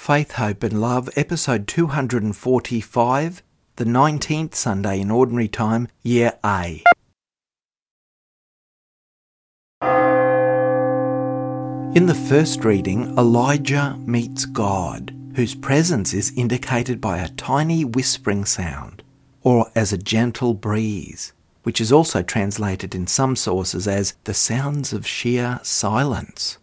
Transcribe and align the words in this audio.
Faith, 0.00 0.32
Hope 0.32 0.62
and 0.62 0.80
Love, 0.80 1.10
episode 1.14 1.68
245, 1.68 3.42
the 3.76 3.84
19th 3.84 4.54
Sunday 4.54 4.98
in 4.98 5.10
Ordinary 5.10 5.46
Time, 5.46 5.88
Year 6.02 6.38
A. 6.42 6.82
In 11.94 12.06
the 12.06 12.14
first 12.14 12.64
reading, 12.64 13.14
Elijah 13.18 13.98
meets 14.06 14.46
God, 14.46 15.14
whose 15.36 15.54
presence 15.54 16.14
is 16.14 16.32
indicated 16.34 16.98
by 16.98 17.18
a 17.18 17.28
tiny 17.28 17.84
whispering 17.84 18.46
sound, 18.46 19.02
or 19.42 19.70
as 19.74 19.92
a 19.92 19.98
gentle 19.98 20.54
breeze, 20.54 21.34
which 21.62 21.78
is 21.78 21.92
also 21.92 22.22
translated 22.22 22.94
in 22.94 23.06
some 23.06 23.36
sources 23.36 23.86
as 23.86 24.14
the 24.24 24.32
sounds 24.32 24.94
of 24.94 25.06
sheer 25.06 25.60
silence. 25.62 26.56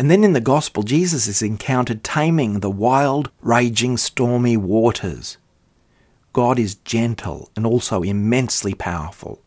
And 0.00 0.10
then 0.10 0.24
in 0.24 0.32
the 0.32 0.40
Gospel, 0.40 0.82
Jesus 0.82 1.26
is 1.26 1.42
encountered 1.42 2.02
taming 2.02 2.60
the 2.60 2.70
wild, 2.70 3.30
raging, 3.42 3.98
stormy 3.98 4.56
waters. 4.56 5.36
God 6.32 6.58
is 6.58 6.76
gentle 6.76 7.50
and 7.54 7.66
also 7.66 8.00
immensely 8.00 8.72
powerful. 8.72 9.42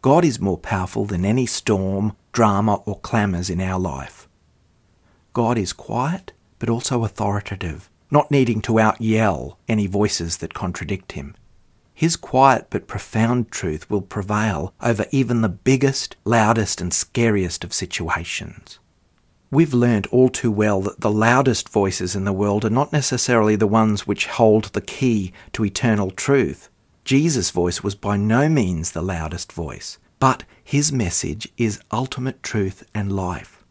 God 0.00 0.24
is 0.24 0.38
more 0.38 0.56
powerful 0.56 1.04
than 1.04 1.24
any 1.24 1.46
storm, 1.46 2.14
drama, 2.30 2.76
or 2.84 3.00
clamours 3.00 3.50
in 3.50 3.60
our 3.60 3.80
life. 3.80 4.28
God 5.32 5.58
is 5.58 5.72
quiet 5.72 6.32
but 6.60 6.68
also 6.68 7.02
authoritative, 7.02 7.90
not 8.08 8.30
needing 8.30 8.62
to 8.62 8.78
out 8.78 9.00
yell 9.00 9.58
any 9.66 9.88
voices 9.88 10.36
that 10.36 10.54
contradict 10.54 11.10
him. 11.10 11.34
His 11.92 12.14
quiet 12.14 12.68
but 12.70 12.86
profound 12.86 13.50
truth 13.50 13.90
will 13.90 14.02
prevail 14.02 14.74
over 14.80 15.06
even 15.10 15.40
the 15.40 15.48
biggest, 15.48 16.14
loudest, 16.24 16.80
and 16.80 16.94
scariest 16.94 17.64
of 17.64 17.74
situations. 17.74 18.78
We've 19.52 19.74
learned 19.74 20.06
all 20.06 20.30
too 20.30 20.50
well 20.50 20.80
that 20.80 21.02
the 21.02 21.10
loudest 21.10 21.68
voices 21.68 22.16
in 22.16 22.24
the 22.24 22.32
world 22.32 22.64
are 22.64 22.70
not 22.70 22.90
necessarily 22.90 23.54
the 23.54 23.66
ones 23.66 24.06
which 24.06 24.24
hold 24.24 24.64
the 24.72 24.80
key 24.80 25.30
to 25.52 25.62
eternal 25.62 26.10
truth. 26.10 26.70
Jesus' 27.04 27.50
voice 27.50 27.82
was 27.82 27.94
by 27.94 28.16
no 28.16 28.48
means 28.48 28.92
the 28.92 29.02
loudest 29.02 29.52
voice, 29.52 29.98
but 30.18 30.44
his 30.64 30.90
message 30.90 31.50
is 31.58 31.82
ultimate 31.90 32.42
truth 32.42 32.88
and 32.94 33.12
life. 33.14 33.62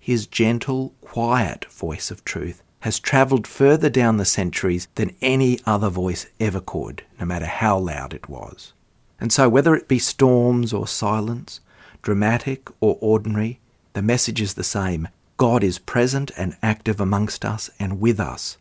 His 0.00 0.26
gentle, 0.26 0.92
quiet 1.02 1.66
voice 1.66 2.10
of 2.10 2.24
truth 2.24 2.64
has 2.80 2.98
travelled 2.98 3.46
further 3.46 3.88
down 3.88 4.16
the 4.16 4.24
centuries 4.24 4.88
than 4.96 5.14
any 5.22 5.60
other 5.64 5.88
voice 5.88 6.26
ever 6.40 6.60
could, 6.60 7.04
no 7.20 7.26
matter 7.26 7.46
how 7.46 7.78
loud 7.78 8.12
it 8.12 8.28
was. 8.28 8.72
And 9.20 9.32
so, 9.32 9.48
whether 9.48 9.76
it 9.76 9.86
be 9.86 10.00
storms 10.00 10.72
or 10.72 10.88
silence, 10.88 11.60
dramatic 12.02 12.68
or 12.80 12.98
ordinary, 13.00 13.60
the 13.92 14.02
message 14.02 14.40
is 14.40 14.54
the 14.54 14.64
same 14.64 15.06
God 15.38 15.62
is 15.62 15.78
present 15.78 16.32
and 16.36 16.56
active 16.62 17.00
amongst 17.00 17.44
us 17.44 17.70
and 17.78 18.00
with 18.00 18.18
us. 18.18 18.58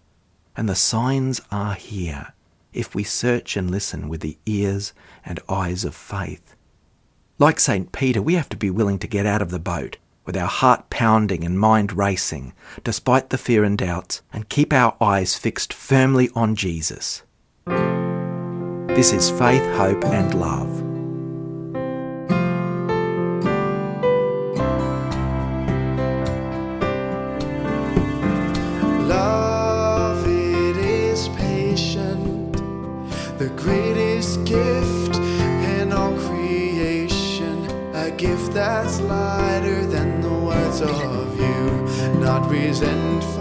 And 0.56 0.70
the 0.70 0.76
signs 0.76 1.42
are 1.52 1.74
here 1.74 2.34
if 2.72 2.94
we 2.94 3.04
search 3.04 3.58
and 3.58 3.70
listen 3.70 4.08
with 4.08 4.22
the 4.22 4.38
ears 4.46 4.94
and 5.26 5.40
eyes 5.50 5.84
of 5.84 5.96
faith. 5.96 6.56
Like 7.40 7.60
St. 7.60 7.92
Peter, 7.92 8.22
we 8.22 8.36
have 8.36 8.50
to 8.50 8.58
be 8.58 8.70
willing 8.70 9.00
to 9.00 9.08
get 9.08 9.26
out 9.26 9.42
of 9.42 9.50
the 9.50 9.60
boat 9.60 9.98
with 10.26 10.38
our 10.38 10.48
heart 10.48 10.90
pounding 10.92 11.44
and 11.44 11.60
mind 11.60 11.94
racing, 11.94 12.54
despite 12.84 13.32
the 13.32 13.38
fear 13.38 13.64
and 13.64 13.78
doubts, 13.78 14.22
and 14.32 14.50
keep 14.50 14.72
our 14.72 14.96
eyes 15.02 15.36
fixed 15.36 15.74
firmly 15.74 16.30
on 16.36 16.56
Jesus. 16.56 17.24
This 17.66 19.14
is 19.14 19.32
faith, 19.32 19.64
hope, 19.78 20.04
and 20.06 20.40
love. 20.40 20.87
That's 38.58 39.00
lighter 39.02 39.86
than 39.86 40.20
the 40.20 40.34
words 40.34 40.82
of 40.82 41.40
you, 41.40 42.20
not 42.20 42.50
resentful, 42.50 43.37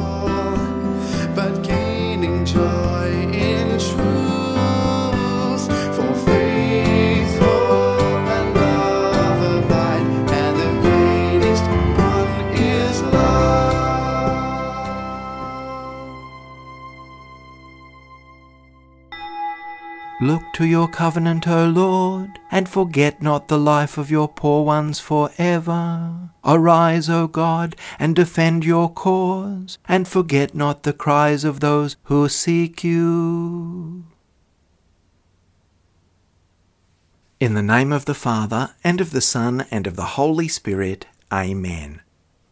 Look 20.27 20.43
to 20.55 20.67
your 20.67 20.89
covenant, 20.89 21.47
O 21.47 21.69
Lord, 21.69 22.41
and 22.51 22.69
forget 22.69 23.23
not 23.23 23.47
the 23.47 23.61
life 23.61 23.97
of 23.97 24.11
your 24.11 24.27
poor 24.27 24.65
ones 24.65 24.99
for 24.99 25.31
ever. 25.39 26.31
Arise, 26.45 27.09
O 27.09 27.29
God, 27.29 27.77
and 27.97 28.17
defend 28.17 28.65
your 28.65 28.93
cause, 28.93 29.79
and 29.87 30.09
forget 30.09 30.53
not 30.53 30.83
the 30.83 30.93
cries 30.93 31.45
of 31.45 31.61
those 31.61 31.95
who 32.05 32.29
seek 32.29 32.83
you. 32.83 34.05
In 37.39 37.55
the 37.55 37.63
name 37.63 37.93
of 37.93 38.07
the 38.07 38.15
Father, 38.15 38.75
and 38.83 39.01
of 39.01 39.13
the 39.13 39.21
Son, 39.21 39.65
and 39.71 39.87
of 39.87 39.95
the 39.95 40.17
Holy 40.19 40.49
Spirit, 40.49 41.07
Amen. 41.33 42.03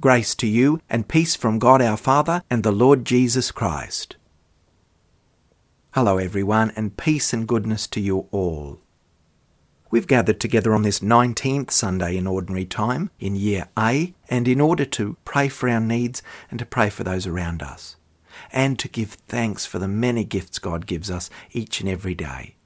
Grace 0.01 0.37
to 0.37 0.47
you, 0.47 0.81
and 0.89 1.09
peace 1.09 1.35
from 1.35 1.59
God 1.59 1.83
our 1.83 1.97
Father 1.97 2.45
and 2.49 2.63
the 2.63 2.71
Lord 2.71 3.05
Jesus 3.05 3.51
Christ. 3.51 4.15
Hello, 5.95 6.19
everyone, 6.19 6.73
and 6.75 6.97
peace 6.97 7.33
and 7.33 7.47
goodness 7.47 7.87
to 7.87 8.01
you 8.01 8.27
all. 8.33 8.81
We've 9.93 10.09
gathered 10.09 10.41
together 10.41 10.75
on 10.75 10.83
this 10.83 10.99
19th 10.99 11.71
Sunday 11.71 12.17
in 12.17 12.27
Ordinary 12.27 12.65
Time 12.65 13.11
in 13.21 13.37
Year 13.37 13.69
A, 13.79 14.13
and 14.29 14.49
in 14.49 14.61
order 14.61 14.85
to 14.87 15.17
pray 15.25 15.47
for 15.47 15.69
our 15.69 15.79
needs 15.79 16.21
and 16.51 16.59
to 16.59 16.67
pray 16.67 16.91
for 16.91 17.05
those 17.05 17.29
around 17.29 17.63
us, 17.63 17.95
and 18.51 18.77
to 18.81 18.89
give 18.89 19.11
thanks 19.11 19.67
for 19.67 19.79
the 19.79 19.87
many 19.87 20.25
gifts 20.25 20.59
God 20.59 20.89
gives 20.89 21.13
us 21.13 21.31
each 21.53 21.81
and 21.81 21.89
every 21.89 22.17
day. 22.17 22.57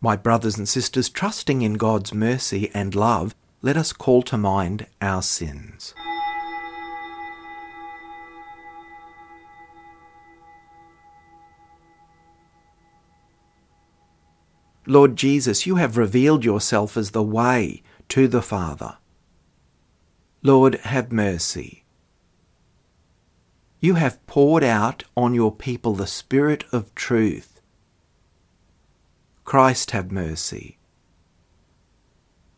My 0.00 0.14
brothers 0.14 0.56
and 0.56 0.68
sisters, 0.68 1.08
trusting 1.08 1.62
in 1.62 1.74
God's 1.74 2.14
mercy 2.14 2.70
and 2.72 2.94
love, 2.94 3.34
let 3.60 3.76
us 3.76 3.92
call 3.92 4.22
to 4.22 4.38
mind 4.38 4.86
our 5.00 5.20
sins. 5.20 5.94
Lord 14.86 15.16
Jesus, 15.16 15.66
you 15.66 15.76
have 15.76 15.96
revealed 15.96 16.44
yourself 16.44 16.96
as 16.96 17.12
the 17.12 17.22
way 17.22 17.82
to 18.10 18.28
the 18.28 18.42
Father. 18.42 18.98
Lord, 20.42 20.74
have 20.76 21.10
mercy. 21.10 21.84
You 23.80 23.94
have 23.94 24.24
poured 24.26 24.62
out 24.62 25.04
on 25.16 25.32
your 25.32 25.54
people 25.54 25.94
the 25.94 26.06
Spirit 26.06 26.64
of 26.70 26.94
truth. 26.94 27.62
Christ, 29.44 29.92
have 29.92 30.12
mercy. 30.12 30.78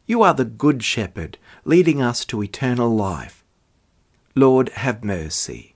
You 0.07 0.23
are 0.23 0.35
the 0.35 0.45
Good 0.45 0.83
Shepherd, 0.83 1.39
leading 1.65 2.03
us 2.03 2.25
to 2.27 2.43
eternal 2.43 2.95
life. 2.95 3.45
Lord, 4.35 4.71
have 4.71 5.05
mercy. 5.05 5.76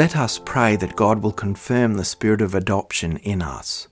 Let 0.00 0.16
us 0.16 0.40
pray 0.42 0.76
that 0.76 0.96
God 0.96 1.22
will 1.22 1.30
confirm 1.30 1.92
the 1.92 2.06
spirit 2.06 2.40
of 2.40 2.54
adoption 2.54 3.18
in 3.18 3.42
us. 3.42 3.86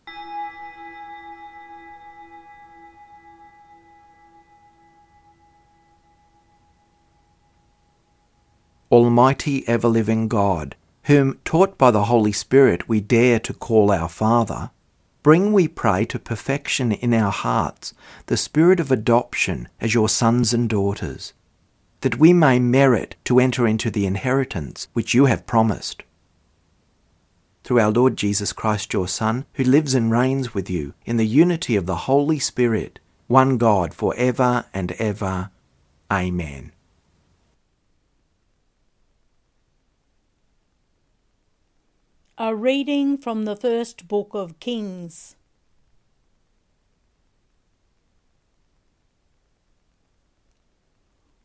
Almighty 8.91 9.69
ever 9.69 9.87
living 9.87 10.29
God, 10.29 10.77
whom, 11.03 11.41
taught 11.45 11.77
by 11.77 11.91
the 11.91 12.05
Holy 12.05 12.33
Spirit, 12.33 12.89
we 12.89 13.03
dare 13.03 13.39
to 13.41 13.53
call 13.53 13.91
our 13.91 14.09
Father, 14.09 14.71
bring, 15.23 15.53
we 15.53 15.69
pray, 15.69 16.07
to 16.07 16.19
perfection 16.19 16.91
in 16.91 17.13
our 17.13 17.31
hearts 17.31 17.93
the 18.29 18.39
spirit 18.39 18.81
of 18.81 18.91
adoption 18.91 19.69
as 19.79 19.93
your 19.93 20.09
sons 20.09 20.55
and 20.55 20.71
daughters, 20.71 21.35
that 22.00 22.19
we 22.19 22.33
may 22.33 22.59
merit 22.59 23.17
to 23.25 23.41
enter 23.41 23.67
into 23.67 23.91
the 23.91 24.06
inheritance 24.06 24.89
which 24.93 25.15
you 25.15 25.27
have 25.27 25.47
promised. 25.47 26.03
Through 27.65 27.81
our 27.81 27.91
Lord 27.91 28.17
Jesus 28.17 28.53
Christ, 28.53 28.93
your 28.93 29.09
Son, 29.09 29.45
who 29.55 29.65
lives 29.65 29.95
and 29.95 30.11
reigns 30.11 30.55
with 30.55 30.71
you 30.71 30.95
in 31.05 31.17
the 31.17 31.27
unity 31.27 31.77
of 31.77 31.87
the 31.87 31.97
Holy 32.06 32.39
Spirit, 32.39 32.99
one 33.27 33.59
God 33.59 33.93
for 33.93 34.15
ever 34.17 34.65
and 34.73 34.93
ever. 34.93 35.50
Amen. 36.11 36.73
A 42.39 42.55
reading 42.55 43.19
from 43.19 43.45
the 43.45 43.56
first 43.56 44.06
book 44.06 44.31
of 44.33 44.61
Kings. 44.61 45.35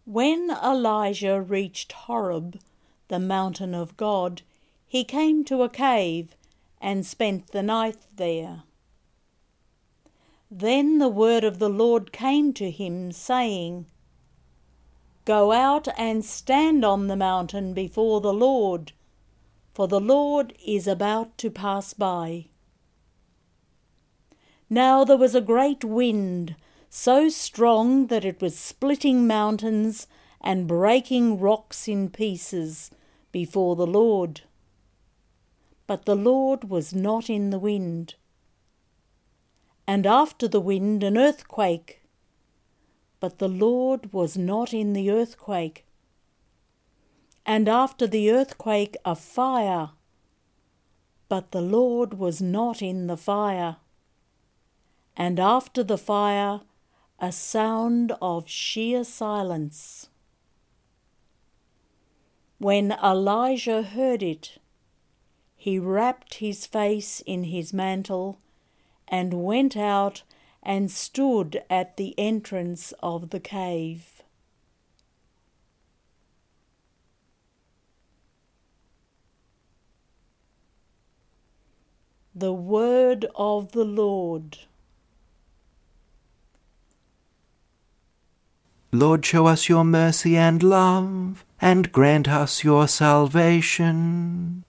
When 0.05 0.51
Elijah 0.51 1.41
reached 1.41 1.93
Horeb, 1.93 2.59
the 3.07 3.19
mountain 3.19 3.73
of 3.73 3.95
God, 3.95 4.41
he 4.85 5.05
came 5.05 5.45
to 5.45 5.63
a 5.63 5.69
cave 5.69 6.35
and 6.81 7.05
spent 7.05 7.47
the 7.47 7.63
night 7.63 7.97
there. 8.15 8.63
Then 10.51 10.99
the 10.99 11.07
word 11.09 11.45
of 11.45 11.57
the 11.57 11.69
Lord 11.69 12.11
came 12.11 12.51
to 12.53 12.69
him, 12.69 13.13
saying, 13.13 13.85
Go 15.23 15.53
out 15.53 15.87
and 15.97 16.25
stand 16.25 16.83
on 16.83 17.07
the 17.07 17.15
mountain 17.15 17.73
before 17.73 18.19
the 18.19 18.33
Lord, 18.33 18.91
for 19.73 19.87
the 19.87 20.01
Lord 20.01 20.53
is 20.65 20.85
about 20.85 21.37
to 21.37 21.49
pass 21.49 21.93
by. 21.93 22.47
Now 24.69 25.05
there 25.05 25.17
was 25.17 25.33
a 25.33 25.41
great 25.41 25.85
wind, 25.85 26.57
so 26.95 27.27
strong 27.27 28.05
that 28.05 28.23
it 28.23 28.39
was 28.39 28.55
splitting 28.55 29.25
mountains 29.25 30.05
and 30.39 30.67
breaking 30.67 31.39
rocks 31.39 31.87
in 31.87 32.07
pieces 32.07 32.91
before 33.31 33.75
the 33.75 33.87
Lord. 33.87 34.41
But 35.87 36.05
the 36.05 36.15
Lord 36.15 36.69
was 36.69 36.93
not 36.93 37.31
in 37.31 37.49
the 37.49 37.57
wind. 37.57 38.13
And 39.87 40.05
after 40.05 40.47
the 40.47 40.61
wind, 40.61 41.01
an 41.01 41.17
earthquake. 41.17 42.01
But 43.19 43.39
the 43.39 43.49
Lord 43.49 44.13
was 44.13 44.37
not 44.37 44.71
in 44.71 44.93
the 44.93 45.09
earthquake. 45.09 45.87
And 47.43 47.67
after 47.67 48.05
the 48.05 48.29
earthquake, 48.29 48.95
a 49.03 49.15
fire. 49.15 49.89
But 51.27 51.53
the 51.53 51.61
Lord 51.61 52.19
was 52.19 52.39
not 52.39 52.83
in 52.83 53.07
the 53.07 53.17
fire. 53.17 53.77
And 55.17 55.39
after 55.39 55.83
the 55.83 55.97
fire, 55.97 56.61
a 57.19 57.31
sound 57.31 58.13
of 58.21 58.49
sheer 58.49 59.03
silence. 59.03 60.09
When 62.57 62.91
Elijah 62.91 63.83
heard 63.83 64.23
it, 64.23 64.57
he 65.55 65.79
wrapped 65.79 66.35
his 66.35 66.65
face 66.65 67.21
in 67.25 67.45
his 67.45 67.73
mantle 67.73 68.39
and 69.07 69.43
went 69.43 69.77
out 69.77 70.23
and 70.61 70.89
stood 70.89 71.63
at 71.69 71.97
the 71.97 72.13
entrance 72.17 72.93
of 73.01 73.29
the 73.29 73.39
cave. 73.39 74.21
The 82.35 82.53
word 82.53 83.25
of 83.35 83.73
the 83.73 83.85
Lord. 83.85 84.57
Lord, 88.93 89.25
show 89.25 89.47
us 89.47 89.67
your 89.67 89.83
mercy 89.83 90.37
and 90.37 90.61
love, 90.61 91.43
and 91.59 91.91
grant 91.91 92.27
us 92.29 92.63
your 92.63 92.87
salvation. 92.87 94.63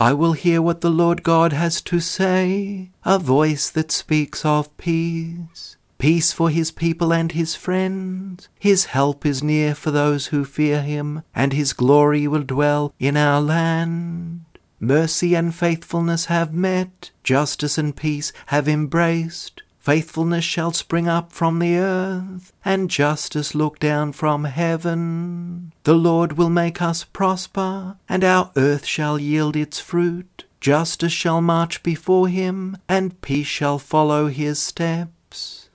I 0.00 0.14
will 0.14 0.32
hear 0.32 0.62
what 0.62 0.80
the 0.80 0.90
Lord 0.90 1.22
God 1.22 1.52
has 1.52 1.82
to 1.82 2.00
say, 2.00 2.90
a 3.04 3.18
voice 3.18 3.68
that 3.68 3.92
speaks 3.92 4.42
of 4.46 4.74
peace. 4.78 5.76
Peace 5.98 6.32
for 6.32 6.48
his 6.48 6.70
people 6.70 7.12
and 7.12 7.32
his 7.32 7.54
friends. 7.54 8.48
His 8.58 8.86
help 8.86 9.26
is 9.26 9.42
near 9.42 9.74
for 9.74 9.90
those 9.90 10.28
who 10.28 10.46
fear 10.46 10.80
him, 10.80 11.24
and 11.34 11.52
his 11.52 11.74
glory 11.74 12.26
will 12.26 12.42
dwell 12.42 12.94
in 12.98 13.18
our 13.18 13.42
land. 13.42 14.46
Mercy 14.80 15.34
and 15.34 15.54
faithfulness 15.54 16.26
have 16.26 16.54
met, 16.54 17.10
justice 17.22 17.76
and 17.76 17.94
peace 17.94 18.32
have 18.46 18.66
embraced. 18.66 19.62
Faithfulness 19.84 20.44
shall 20.46 20.72
spring 20.72 21.08
up 21.08 21.30
from 21.30 21.58
the 21.58 21.76
earth, 21.76 22.54
and 22.64 22.88
justice 22.88 23.54
look 23.54 23.78
down 23.78 24.12
from 24.12 24.44
heaven. 24.44 25.74
The 25.82 25.92
Lord 25.92 26.38
will 26.38 26.48
make 26.48 26.80
us 26.80 27.04
prosper, 27.04 27.98
and 28.08 28.24
our 28.24 28.50
earth 28.56 28.86
shall 28.86 29.18
yield 29.18 29.56
its 29.56 29.80
fruit. 29.80 30.46
Justice 30.58 31.12
shall 31.12 31.42
march 31.42 31.82
before 31.82 32.28
him, 32.28 32.78
and 32.88 33.20
peace 33.20 33.46
shall 33.46 33.78
follow 33.78 34.28
his 34.28 34.58
steps. 34.58 35.68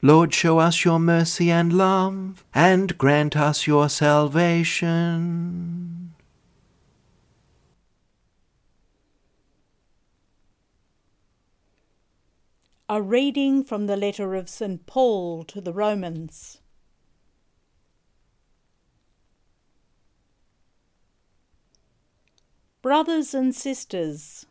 Lord, 0.00 0.32
show 0.32 0.58
us 0.58 0.86
your 0.86 0.98
mercy 0.98 1.50
and 1.50 1.74
love, 1.74 2.46
and 2.54 2.96
grant 2.96 3.36
us 3.36 3.66
your 3.66 3.90
salvation. 3.90 5.95
A 12.88 13.02
reading 13.02 13.64
from 13.64 13.86
the 13.86 13.96
letter 13.96 14.36
of 14.36 14.48
St. 14.48 14.86
Paul 14.86 15.42
to 15.46 15.60
the 15.60 15.72
Romans. 15.72 16.58
Brothers 22.82 23.34
and 23.34 23.52
sisters, 23.52 24.46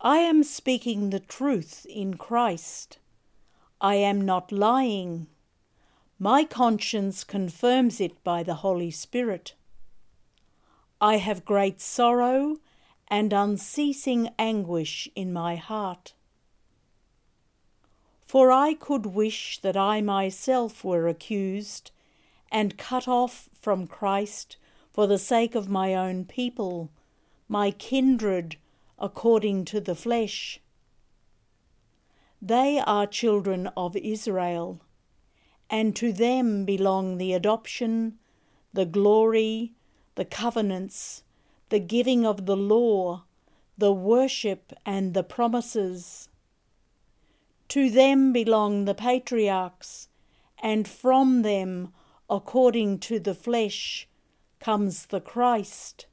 I 0.00 0.18
am 0.18 0.44
speaking 0.44 1.10
the 1.10 1.18
truth 1.18 1.86
in 1.90 2.14
Christ. 2.14 2.98
I 3.80 3.96
am 3.96 4.20
not 4.20 4.52
lying. 4.52 5.26
My 6.20 6.44
conscience 6.44 7.24
confirms 7.24 8.00
it 8.00 8.22
by 8.22 8.44
the 8.44 8.62
Holy 8.62 8.92
Spirit. 8.92 9.54
I 11.00 11.16
have 11.16 11.44
great 11.44 11.80
sorrow 11.80 12.58
and 13.08 13.32
unceasing 13.32 14.30
anguish 14.38 15.08
in 15.16 15.32
my 15.32 15.56
heart. 15.56 16.12
For 18.26 18.50
I 18.50 18.74
could 18.74 19.06
wish 19.06 19.60
that 19.60 19.76
I 19.76 20.00
myself 20.00 20.82
were 20.82 21.06
accused 21.06 21.92
and 22.50 22.76
cut 22.76 23.06
off 23.06 23.48
from 23.54 23.86
Christ 23.86 24.56
for 24.92 25.06
the 25.06 25.18
sake 25.18 25.54
of 25.54 25.68
my 25.68 25.94
own 25.94 26.24
people, 26.24 26.90
my 27.48 27.70
kindred 27.70 28.56
according 28.98 29.64
to 29.66 29.80
the 29.80 29.94
flesh. 29.94 30.60
They 32.42 32.80
are 32.80 33.06
children 33.06 33.68
of 33.76 33.96
Israel, 33.96 34.80
and 35.70 35.94
to 35.94 36.12
them 36.12 36.64
belong 36.64 37.18
the 37.18 37.32
adoption, 37.32 38.18
the 38.72 38.86
glory, 38.86 39.72
the 40.16 40.24
covenants, 40.24 41.22
the 41.68 41.78
giving 41.78 42.26
of 42.26 42.46
the 42.46 42.56
law, 42.56 43.22
the 43.78 43.92
worship, 43.92 44.72
and 44.84 45.14
the 45.14 45.22
promises. 45.22 46.28
To 47.68 47.90
them 47.90 48.32
belong 48.32 48.84
the 48.84 48.94
patriarchs, 48.94 50.08
and 50.62 50.86
from 50.86 51.42
them, 51.42 51.92
according 52.30 53.00
to 53.00 53.18
the 53.18 53.34
flesh, 53.34 54.08
comes 54.60 55.06
the 55.06 55.20
Christ, 55.20 56.06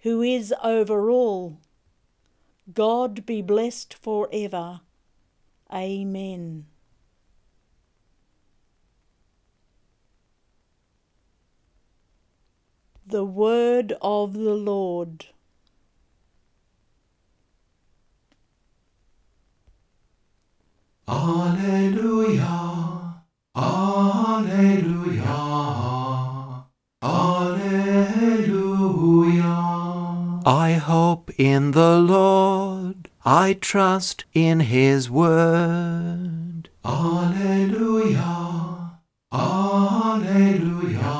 who 0.00 0.22
is 0.22 0.52
over 0.62 1.10
all. 1.10 1.60
God 2.72 3.24
be 3.24 3.42
blessed 3.42 3.94
for 3.94 4.28
ever. 4.32 4.80
Amen. 5.72 6.66
The 13.06 13.24
Word 13.24 13.94
of 14.02 14.34
the 14.34 14.54
Lord. 14.54 15.26
Alleluia, 21.08 23.22
Alleluia, 23.54 25.22
Alleluia. 27.00 28.42
I 30.44 30.72
hope 30.72 31.30
in 31.38 31.70
the 31.70 31.96
Lord, 31.98 33.08
I 33.24 33.52
trust 33.52 34.24
in 34.34 34.58
his 34.58 35.08
word. 35.08 36.70
Alleluia, 36.84 38.98
Alleluia, 39.32 41.12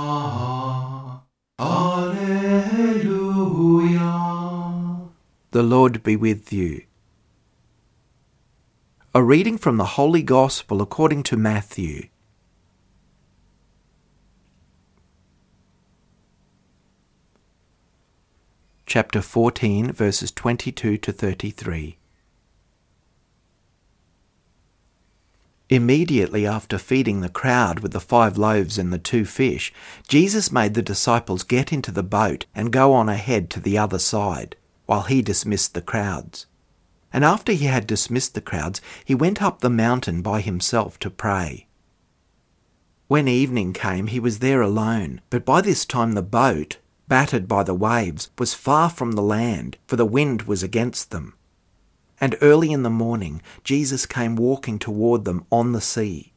Alleluia. 1.61 2.90
The 5.52 5.62
Lord 5.62 6.02
be 6.02 6.16
with 6.16 6.52
you. 6.52 6.83
A 9.17 9.23
reading 9.23 9.57
from 9.57 9.79
the 9.79 9.95
Holy 9.97 10.23
Gospel 10.23 10.83
according 10.83 11.23
to 11.23 11.39
Matthew. 11.39 12.09
Chapter 18.85 19.23
14, 19.23 19.93
verses 19.93 20.31
22 20.31 20.99
to 20.99 21.13
33. 21.13 21.97
Immediately 25.71 26.47
after 26.47 26.77
feeding 26.77 27.23
the 27.23 27.31
crowd 27.31 27.81
with 27.81 27.93
the 27.93 28.01
five 28.01 28.37
loaves 28.37 28.77
and 28.77 28.93
the 28.93 28.99
two 28.99 29.25
fish, 29.25 29.73
Jesus 30.07 30.53
made 30.53 30.75
the 30.75 30.83
disciples 30.83 31.43
get 31.43 31.73
into 31.73 31.91
the 31.91 32.03
boat 32.03 32.45
and 32.55 32.71
go 32.71 32.93
on 32.93 33.09
ahead 33.09 33.49
to 33.49 33.61
the 33.61 33.79
other 33.79 33.99
side, 33.99 34.57
while 34.85 35.05
he 35.05 35.23
dismissed 35.23 35.73
the 35.73 35.81
crowds. 35.81 36.45
And 37.17 37.25
after 37.25 37.53
he 37.53 37.65
had 37.65 37.87
dismissed 37.87 38.35
the 38.35 38.43
crowds, 38.43 38.83
he 39.03 39.15
went 39.15 39.41
up 39.41 39.61
the 39.61 39.71
mountain 39.71 40.21
by 40.21 40.43
himself 40.43 40.99
to 40.99 41.09
pray. 41.09 41.67
When 43.09 43.27
evening 43.27 43.73
came, 43.73 44.09
he 44.09 44.21
was 44.21 44.41
there 44.41 44.61
alone, 44.61 45.23
but 45.31 45.47
by 45.47 45.63
this 45.63 45.87
time 45.87 46.13
the 46.13 46.21
boat, 46.21 46.77
battered 47.09 47.49
by 47.49 47.63
the 47.63 47.73
waves, 47.73 48.29
was 48.39 48.53
far 48.53 48.91
from 48.91 49.13
the 49.13 49.23
land, 49.23 49.79
for 49.87 49.97
the 49.97 50.05
wind 50.05 50.43
was 50.43 50.63
against 50.63 51.11
them. 51.11 51.33
And 52.21 52.37
early 52.43 52.71
in 52.71 52.83
the 52.83 52.91
morning 52.91 53.41
Jesus 53.65 54.05
came 54.05 54.37
walking 54.37 54.79
toward 54.79 55.25
them 55.25 55.47
on 55.51 55.73
the 55.73 55.81
sea. 55.81 56.35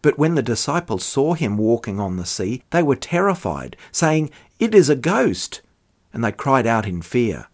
But 0.00 0.16
when 0.18 0.34
the 0.34 0.42
disciples 0.42 1.04
saw 1.04 1.34
him 1.34 1.58
walking 1.58 2.00
on 2.00 2.16
the 2.16 2.24
sea, 2.24 2.62
they 2.70 2.82
were 2.82 2.96
terrified, 2.96 3.76
saying, 3.90 4.30
It 4.58 4.74
is 4.74 4.88
a 4.88 4.96
ghost! 4.96 5.60
And 6.10 6.24
they 6.24 6.32
cried 6.32 6.66
out 6.66 6.86
in 6.86 7.02
fear. 7.02 7.48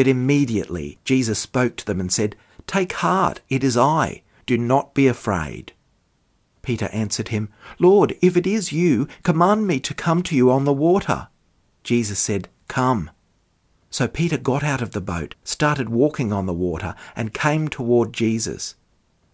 But 0.00 0.08
immediately 0.08 0.98
Jesus 1.04 1.38
spoke 1.38 1.76
to 1.76 1.84
them 1.84 2.00
and 2.00 2.10
said, 2.10 2.34
Take 2.66 2.94
heart, 2.94 3.42
it 3.50 3.62
is 3.62 3.76
I, 3.76 4.22
do 4.46 4.56
not 4.56 4.94
be 4.94 5.06
afraid. 5.06 5.74
Peter 6.62 6.86
answered 6.86 7.28
him, 7.28 7.50
Lord, 7.78 8.16
if 8.22 8.34
it 8.34 8.46
is 8.46 8.72
you, 8.72 9.08
command 9.22 9.66
me 9.66 9.78
to 9.80 9.92
come 9.92 10.22
to 10.22 10.34
you 10.34 10.50
on 10.50 10.64
the 10.64 10.72
water. 10.72 11.28
Jesus 11.84 12.18
said, 12.18 12.48
Come. 12.66 13.10
So 13.90 14.08
Peter 14.08 14.38
got 14.38 14.64
out 14.64 14.80
of 14.80 14.92
the 14.92 15.02
boat, 15.02 15.34
started 15.44 15.90
walking 15.90 16.32
on 16.32 16.46
the 16.46 16.54
water, 16.54 16.94
and 17.14 17.34
came 17.34 17.68
toward 17.68 18.14
Jesus. 18.14 18.76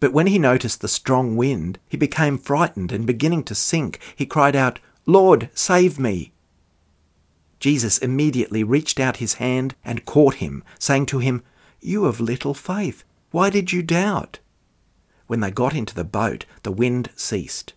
But 0.00 0.12
when 0.12 0.26
he 0.26 0.36
noticed 0.36 0.80
the 0.80 0.88
strong 0.88 1.36
wind, 1.36 1.78
he 1.88 1.96
became 1.96 2.38
frightened, 2.38 2.90
and 2.90 3.06
beginning 3.06 3.44
to 3.44 3.54
sink, 3.54 4.00
he 4.16 4.26
cried 4.26 4.56
out, 4.56 4.80
Lord, 5.06 5.48
save 5.54 6.00
me! 6.00 6.32
Jesus 7.58 7.98
immediately 7.98 8.62
reached 8.62 9.00
out 9.00 9.16
his 9.16 9.34
hand 9.34 9.74
and 9.84 10.04
caught 10.04 10.36
him, 10.36 10.62
saying 10.78 11.06
to 11.06 11.18
him, 11.18 11.42
You 11.80 12.04
of 12.04 12.20
little 12.20 12.54
faith. 12.54 13.04
Why 13.30 13.50
did 13.50 13.72
you 13.72 13.82
doubt? 13.82 14.38
When 15.26 15.40
they 15.40 15.50
got 15.50 15.74
into 15.74 15.94
the 15.94 16.04
boat, 16.04 16.44
the 16.62 16.72
wind 16.72 17.10
ceased. 17.16 17.72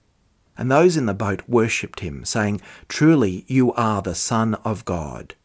And 0.57 0.69
those 0.69 0.97
in 0.97 1.05
the 1.05 1.13
boat 1.13 1.41
worshipped 1.47 2.01
him, 2.01 2.25
saying, 2.25 2.61
Truly 2.87 3.45
you 3.47 3.71
are 3.73 4.01
the 4.01 4.15
Son 4.15 4.55
of 4.55 4.83
God. 4.85 5.35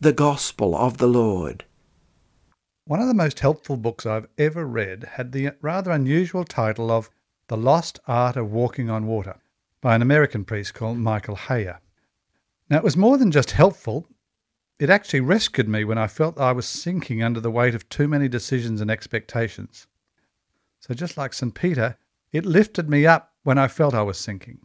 The 0.00 0.14
Gospel 0.14 0.74
of 0.74 0.96
the 0.96 1.06
Lord. 1.06 1.64
One 2.84 3.00
of 3.00 3.08
the 3.08 3.14
most 3.14 3.40
helpful 3.40 3.76
books 3.76 4.06
I've 4.06 4.26
ever 4.38 4.66
read 4.66 5.04
had 5.12 5.32
the 5.32 5.52
rather 5.60 5.90
unusual 5.90 6.44
title 6.44 6.90
of 6.90 7.10
The 7.48 7.56
Lost 7.56 8.00
Art 8.06 8.36
of 8.36 8.50
Walking 8.50 8.88
on 8.88 9.06
Water 9.06 9.36
by 9.80 9.94
an 9.94 10.02
American 10.02 10.44
priest 10.44 10.74
called 10.74 10.98
Michael 10.98 11.36
Heher. 11.36 11.78
Now, 12.68 12.78
it 12.78 12.84
was 12.84 12.96
more 12.96 13.18
than 13.18 13.30
just 13.30 13.50
helpful, 13.52 14.06
it 14.78 14.88
actually 14.88 15.20
rescued 15.20 15.68
me 15.68 15.84
when 15.84 15.98
I 15.98 16.06
felt 16.06 16.40
I 16.40 16.52
was 16.52 16.66
sinking 16.66 17.22
under 17.22 17.38
the 17.38 17.50
weight 17.50 17.74
of 17.74 17.86
too 17.90 18.08
many 18.08 18.28
decisions 18.28 18.80
and 18.80 18.90
expectations. 18.90 19.86
So, 20.80 20.94
just 20.94 21.18
like 21.18 21.34
St. 21.34 21.54
Peter, 21.54 21.98
it 22.32 22.46
lifted 22.46 22.88
me 22.88 23.04
up 23.04 23.34
when 23.42 23.58
I 23.58 23.68
felt 23.68 23.92
I 23.92 24.02
was 24.02 24.18
sinking. 24.18 24.64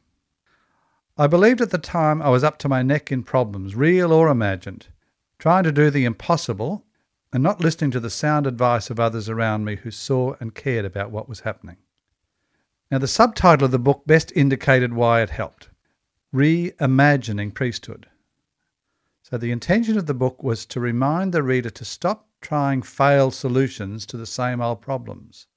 I 1.17 1.27
believed 1.27 1.59
at 1.59 1.71
the 1.71 1.77
time 1.77 2.21
I 2.21 2.29
was 2.29 2.45
up 2.45 2.57
to 2.59 2.69
my 2.69 2.81
neck 2.81 3.11
in 3.11 3.23
problems, 3.23 3.75
real 3.75 4.13
or 4.13 4.29
imagined, 4.29 4.87
trying 5.37 5.65
to 5.65 5.71
do 5.73 5.89
the 5.89 6.05
impossible 6.05 6.85
and 7.35 7.43
not 7.43 7.59
listening 7.59 7.91
to 7.91 7.99
the 7.99 8.09
sound 8.09 8.47
advice 8.47 8.89
of 8.89 8.97
others 8.97 9.27
around 9.27 9.65
me 9.65 9.75
who 9.75 9.91
saw 9.91 10.33
and 10.39 10.55
cared 10.55 10.85
about 10.85 11.11
what 11.11 11.27
was 11.27 11.41
happening. 11.41 11.75
Now, 12.89 12.97
the 12.97 13.09
subtitle 13.09 13.65
of 13.65 13.71
the 13.71 13.77
book 13.77 14.03
best 14.07 14.31
indicated 14.37 14.93
why 14.93 15.21
it 15.21 15.31
helped 15.31 15.67
Reimagining 16.33 17.53
Priesthood. 17.53 18.07
So, 19.21 19.37
the 19.37 19.51
intention 19.51 19.97
of 19.97 20.05
the 20.05 20.13
book 20.13 20.43
was 20.43 20.65
to 20.67 20.79
remind 20.79 21.33
the 21.33 21.43
reader 21.43 21.69
to 21.71 21.83
stop 21.83 22.29
trying 22.39 22.81
failed 22.81 23.33
solutions 23.33 24.05
to 24.05 24.15
the 24.15 24.25
same 24.25 24.61
old 24.61 24.79
problems. 24.79 25.47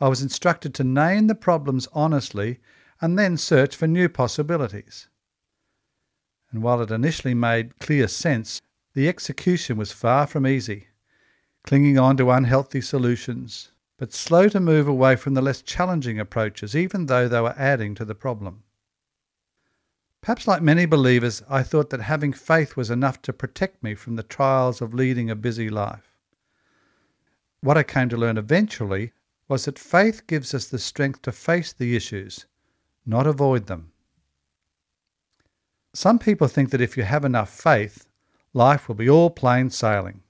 I 0.00 0.08
was 0.08 0.22
instructed 0.22 0.72
to 0.76 0.84
name 0.84 1.26
the 1.26 1.34
problems 1.34 1.86
honestly 1.92 2.60
and 3.02 3.18
then 3.18 3.36
search 3.36 3.76
for 3.76 3.86
new 3.86 4.08
possibilities. 4.08 5.08
And 6.50 6.62
while 6.62 6.80
it 6.80 6.90
initially 6.90 7.34
made 7.34 7.78
clear 7.78 8.08
sense, 8.08 8.62
the 8.96 9.08
execution 9.10 9.76
was 9.76 9.92
far 9.92 10.26
from 10.26 10.46
easy, 10.46 10.86
clinging 11.64 11.98
on 11.98 12.16
to 12.16 12.30
unhealthy 12.30 12.80
solutions, 12.80 13.70
but 13.98 14.10
slow 14.10 14.48
to 14.48 14.58
move 14.58 14.88
away 14.88 15.14
from 15.14 15.34
the 15.34 15.42
less 15.42 15.60
challenging 15.60 16.18
approaches, 16.18 16.74
even 16.74 17.04
though 17.04 17.28
they 17.28 17.42
were 17.42 17.54
adding 17.58 17.94
to 17.94 18.06
the 18.06 18.14
problem. 18.14 18.62
Perhaps 20.22 20.48
like 20.48 20.62
many 20.62 20.86
believers, 20.86 21.42
I 21.46 21.62
thought 21.62 21.90
that 21.90 22.00
having 22.00 22.32
faith 22.32 22.74
was 22.74 22.88
enough 22.88 23.20
to 23.22 23.34
protect 23.34 23.82
me 23.82 23.94
from 23.94 24.16
the 24.16 24.22
trials 24.22 24.80
of 24.80 24.94
leading 24.94 25.28
a 25.28 25.36
busy 25.36 25.68
life. 25.68 26.16
What 27.60 27.76
I 27.76 27.82
came 27.82 28.08
to 28.08 28.16
learn 28.16 28.38
eventually 28.38 29.12
was 29.46 29.66
that 29.66 29.78
faith 29.78 30.26
gives 30.26 30.54
us 30.54 30.68
the 30.68 30.78
strength 30.78 31.20
to 31.22 31.32
face 31.32 31.74
the 31.74 31.96
issues, 31.96 32.46
not 33.04 33.26
avoid 33.26 33.66
them. 33.66 33.92
Some 35.92 36.18
people 36.18 36.48
think 36.48 36.70
that 36.70 36.80
if 36.80 36.96
you 36.96 37.02
have 37.02 37.26
enough 37.26 37.50
faith, 37.50 38.06
life 38.56 38.88
will 38.88 38.94
be 38.94 39.08
all 39.08 39.28
plain 39.28 39.68
sailing. 39.68 40.22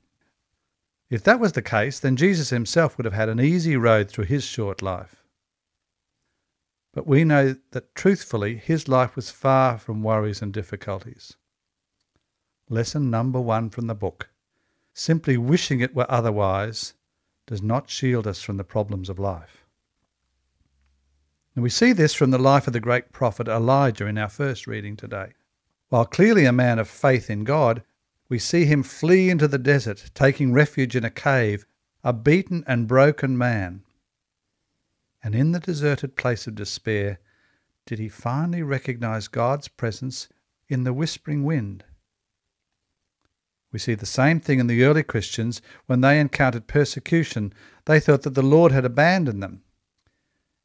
If 1.08 1.22
that 1.22 1.38
was 1.38 1.52
the 1.52 1.62
case, 1.62 2.00
then 2.00 2.16
Jesus 2.16 2.50
himself 2.50 2.96
would 2.96 3.04
have 3.04 3.14
had 3.14 3.28
an 3.28 3.40
easy 3.40 3.76
road 3.76 4.10
through 4.10 4.24
his 4.24 4.42
short 4.44 4.82
life. 4.82 5.22
But 6.92 7.06
we 7.06 7.24
know 7.24 7.54
that 7.70 7.94
truthfully, 7.94 8.56
his 8.56 8.88
life 8.88 9.14
was 9.14 9.30
far 9.30 9.78
from 9.78 10.02
worries 10.02 10.42
and 10.42 10.52
difficulties. 10.52 11.36
Lesson 12.68 13.10
number 13.10 13.40
one 13.40 13.70
from 13.70 13.86
the 13.86 13.94
book 13.94 14.28
simply 14.92 15.36
wishing 15.36 15.80
it 15.80 15.94
were 15.94 16.10
otherwise 16.10 16.94
does 17.46 17.62
not 17.62 17.90
shield 17.90 18.26
us 18.26 18.42
from 18.42 18.56
the 18.56 18.64
problems 18.64 19.10
of 19.10 19.18
life. 19.18 19.66
And 21.54 21.62
we 21.62 21.70
see 21.70 21.92
this 21.92 22.14
from 22.14 22.30
the 22.30 22.38
life 22.38 22.66
of 22.66 22.72
the 22.72 22.80
great 22.80 23.12
prophet 23.12 23.46
Elijah 23.46 24.06
in 24.06 24.18
our 24.18 24.28
first 24.28 24.66
reading 24.66 24.96
today. 24.96 25.34
While 25.90 26.06
clearly 26.06 26.46
a 26.46 26.52
man 26.52 26.78
of 26.78 26.88
faith 26.88 27.30
in 27.30 27.44
God, 27.44 27.82
we 28.28 28.38
see 28.38 28.64
him 28.64 28.82
flee 28.82 29.30
into 29.30 29.48
the 29.48 29.58
desert, 29.58 30.10
taking 30.14 30.52
refuge 30.52 30.96
in 30.96 31.04
a 31.04 31.10
cave, 31.10 31.66
a 32.02 32.12
beaten 32.12 32.64
and 32.66 32.88
broken 32.88 33.36
man 33.36 33.82
and 35.26 35.34
in 35.34 35.50
the 35.50 35.58
deserted 35.58 36.14
place 36.14 36.46
of 36.46 36.54
despair 36.54 37.18
did 37.84 37.98
he 37.98 38.08
finally 38.08 38.62
recognize 38.62 39.26
God's 39.26 39.66
presence 39.66 40.28
in 40.68 40.84
the 40.84 40.92
whispering 40.92 41.42
wind. 41.42 41.82
We 43.72 43.80
see 43.80 43.96
the 43.96 44.06
same 44.06 44.38
thing 44.38 44.60
in 44.60 44.68
the 44.68 44.84
early 44.84 45.02
Christians 45.02 45.60
when 45.86 46.00
they 46.00 46.20
encountered 46.20 46.68
persecution. 46.68 47.52
They 47.86 47.98
thought 47.98 48.22
that 48.22 48.34
the 48.34 48.42
Lord 48.42 48.70
had 48.70 48.84
abandoned 48.84 49.42
them. 49.42 49.64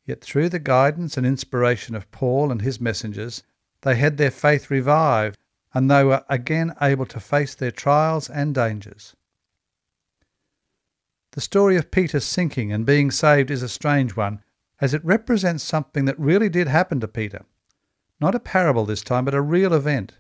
Yet 0.06 0.22
through 0.22 0.50
the 0.50 0.60
guidance 0.60 1.18
and 1.18 1.26
inspiration 1.26 1.96
of 1.96 2.12
Paul 2.12 2.52
and 2.52 2.62
his 2.62 2.80
messengers, 2.80 3.42
they 3.82 3.96
had 3.96 4.18
their 4.18 4.30
faith 4.30 4.70
revived 4.70 5.40
and 5.74 5.90
they 5.90 6.04
were 6.04 6.24
again 6.30 6.74
able 6.82 7.06
to 7.06 7.20
face 7.20 7.56
their 7.56 7.72
trials 7.72 8.30
and 8.30 8.54
dangers. 8.54 9.16
The 11.32 11.42
story 11.42 11.78
of 11.78 11.92
Peter 11.92 12.20
sinking 12.20 12.74
and 12.74 12.86
being 12.86 13.10
saved 13.10 13.50
is 13.50 13.64
a 13.64 13.70
strange 13.70 14.18
one, 14.18 14.44
as 14.82 14.94
it 14.94 15.06
represents 15.06 15.64
something 15.64 16.06
that 16.06 16.20
really 16.20 16.50
did 16.50 16.68
happen 16.68 17.00
to 17.00 17.08
Peter. 17.08 17.46
Not 18.20 18.36
a 18.36 18.40
parable 18.40 18.86
this 18.86 19.02
time, 19.02 19.26
but 19.26 19.34
a 19.34 19.42
real 19.42 19.74
event. 19.74 20.14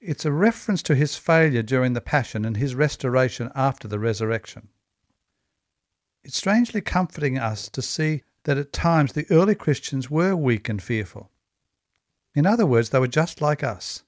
It's 0.00 0.24
a 0.24 0.30
reference 0.30 0.82
to 0.84 0.94
his 0.94 1.16
failure 1.16 1.62
during 1.62 1.92
the 1.92 2.00
Passion 2.00 2.44
and 2.44 2.56
his 2.56 2.76
restoration 2.76 3.50
after 3.56 3.88
the 3.88 3.98
resurrection. 3.98 4.68
It's 6.22 6.36
strangely 6.36 6.80
comforting 6.80 7.36
us 7.36 7.68
to 7.70 7.82
see 7.82 8.22
that 8.44 8.58
at 8.58 8.72
times 8.72 9.12
the 9.12 9.26
early 9.30 9.56
Christians 9.56 10.08
were 10.08 10.36
weak 10.36 10.68
and 10.68 10.80
fearful. 10.80 11.32
In 12.38 12.46
other 12.46 12.66
words, 12.66 12.90
they 12.90 13.00
were 13.00 13.08
just 13.08 13.40
like 13.40 13.64
us. 13.64 14.04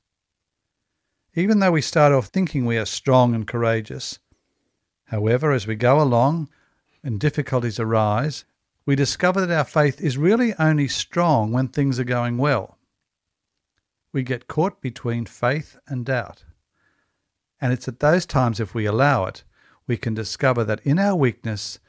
Even 1.34 1.58
though 1.58 1.72
we 1.72 1.82
start 1.82 2.12
off 2.12 2.26
thinking 2.26 2.64
we 2.64 2.78
are 2.78 2.86
strong 2.86 3.34
and 3.34 3.44
courageous, 3.44 4.20
however, 5.06 5.50
as 5.50 5.66
we 5.66 5.74
go 5.74 6.00
along 6.00 6.48
and 7.02 7.18
difficulties 7.18 7.80
arise, 7.80 8.44
we 8.86 8.94
discover 8.94 9.44
that 9.44 9.58
our 9.58 9.64
faith 9.64 10.00
is 10.00 10.16
really 10.16 10.54
only 10.60 10.86
strong 10.86 11.50
when 11.50 11.66
things 11.66 11.98
are 11.98 12.04
going 12.04 12.38
well. 12.38 12.78
We 14.12 14.22
get 14.22 14.46
caught 14.46 14.80
between 14.80 15.26
faith 15.26 15.76
and 15.88 16.06
doubt. 16.06 16.44
And 17.60 17.72
it's 17.72 17.88
at 17.88 17.98
those 17.98 18.26
times, 18.26 18.60
if 18.60 18.76
we 18.76 18.86
allow 18.86 19.24
it, 19.24 19.42
we 19.88 19.96
can 19.96 20.14
discover 20.14 20.62
that 20.62 20.86
in 20.86 21.00
our 21.00 21.16
weakness, 21.16 21.80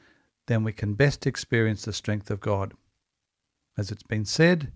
then 0.48 0.64
we 0.64 0.72
can 0.72 0.94
best 0.94 1.24
experience 1.24 1.84
the 1.84 1.92
strength 1.92 2.32
of 2.32 2.40
God. 2.40 2.74
As 3.78 3.92
it's 3.92 4.02
been 4.02 4.24
said, 4.24 4.72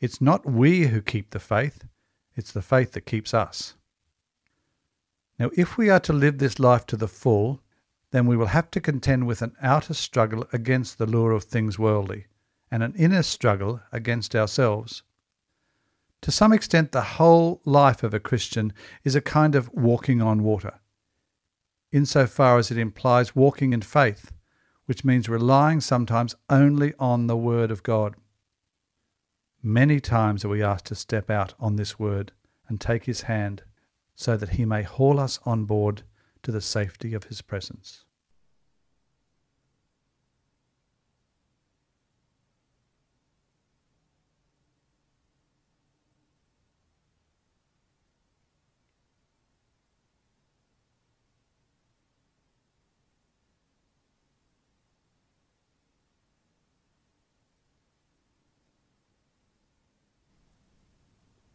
it's 0.00 0.20
not 0.20 0.44
we 0.44 0.86
who 0.86 1.00
keep 1.00 1.30
the 1.30 1.40
faith, 1.40 1.84
it's 2.34 2.52
the 2.52 2.62
faith 2.62 2.92
that 2.92 3.06
keeps 3.06 3.32
us. 3.32 3.74
Now, 5.38 5.50
if 5.54 5.76
we 5.76 5.90
are 5.90 6.00
to 6.00 6.12
live 6.12 6.38
this 6.38 6.58
life 6.58 6.86
to 6.86 6.96
the 6.96 7.08
full, 7.08 7.60
then 8.10 8.26
we 8.26 8.36
will 8.36 8.46
have 8.46 8.70
to 8.70 8.80
contend 8.80 9.26
with 9.26 9.42
an 9.42 9.54
outer 9.60 9.94
struggle 9.94 10.46
against 10.52 10.98
the 10.98 11.06
lure 11.06 11.32
of 11.32 11.44
things 11.44 11.78
worldly, 11.78 12.26
and 12.70 12.82
an 12.82 12.94
inner 12.96 13.22
struggle 13.22 13.80
against 13.92 14.34
ourselves. 14.34 15.02
To 16.22 16.30
some 16.30 16.52
extent, 16.52 16.92
the 16.92 17.02
whole 17.02 17.60
life 17.64 18.02
of 18.02 18.14
a 18.14 18.20
Christian 18.20 18.72
is 19.04 19.14
a 19.14 19.20
kind 19.20 19.54
of 19.54 19.72
walking 19.72 20.22
on 20.22 20.42
water, 20.42 20.80
insofar 21.92 22.58
as 22.58 22.70
it 22.70 22.78
implies 22.78 23.36
walking 23.36 23.72
in 23.72 23.82
faith, 23.82 24.32
which 24.86 25.04
means 25.04 25.28
relying 25.28 25.80
sometimes 25.80 26.34
only 26.48 26.94
on 26.98 27.26
the 27.26 27.36
Word 27.36 27.70
of 27.70 27.82
God. 27.82 28.14
Many 29.62 30.00
times 30.00 30.44
are 30.44 30.48
we 30.48 30.62
asked 30.62 30.86
to 30.86 30.94
step 30.94 31.30
out 31.30 31.54
on 31.60 31.76
this 31.76 31.98
Word 31.98 32.32
and 32.68 32.80
take 32.80 33.04
His 33.04 33.22
hand 33.22 33.62
so 34.14 34.36
that 34.36 34.50
He 34.50 34.64
may 34.64 34.82
haul 34.82 35.20
us 35.20 35.38
on 35.44 35.64
board 35.64 36.02
to 36.42 36.50
the 36.50 36.60
safety 36.60 37.12
of 37.14 37.24
His 37.24 37.42
presence. 37.42 38.05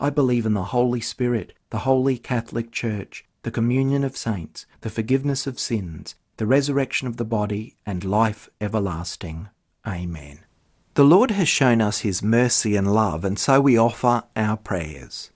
I 0.00 0.10
believe 0.10 0.46
in 0.46 0.54
the 0.54 0.64
Holy 0.64 1.00
Spirit, 1.00 1.54
the 1.70 1.78
Holy 1.78 2.18
Catholic 2.18 2.70
Church, 2.70 3.24
the 3.42 3.50
communion 3.50 4.04
of 4.04 4.16
saints, 4.16 4.64
the 4.82 4.90
forgiveness 4.90 5.46
of 5.48 5.58
sins, 5.58 6.14
the 6.36 6.46
resurrection 6.46 7.08
of 7.08 7.16
the 7.16 7.24
body, 7.24 7.74
and 7.84 8.04
life 8.04 8.48
everlasting. 8.60 9.48
Amen. 9.84 10.40
The 10.94 11.04
Lord 11.04 11.32
has 11.32 11.48
shown 11.48 11.80
us 11.80 12.00
his 12.00 12.22
mercy 12.22 12.76
and 12.76 12.92
love, 12.94 13.24
and 13.24 13.38
so 13.40 13.60
we 13.60 13.76
offer 13.76 14.22
our 14.36 14.56
prayers. 14.56 15.32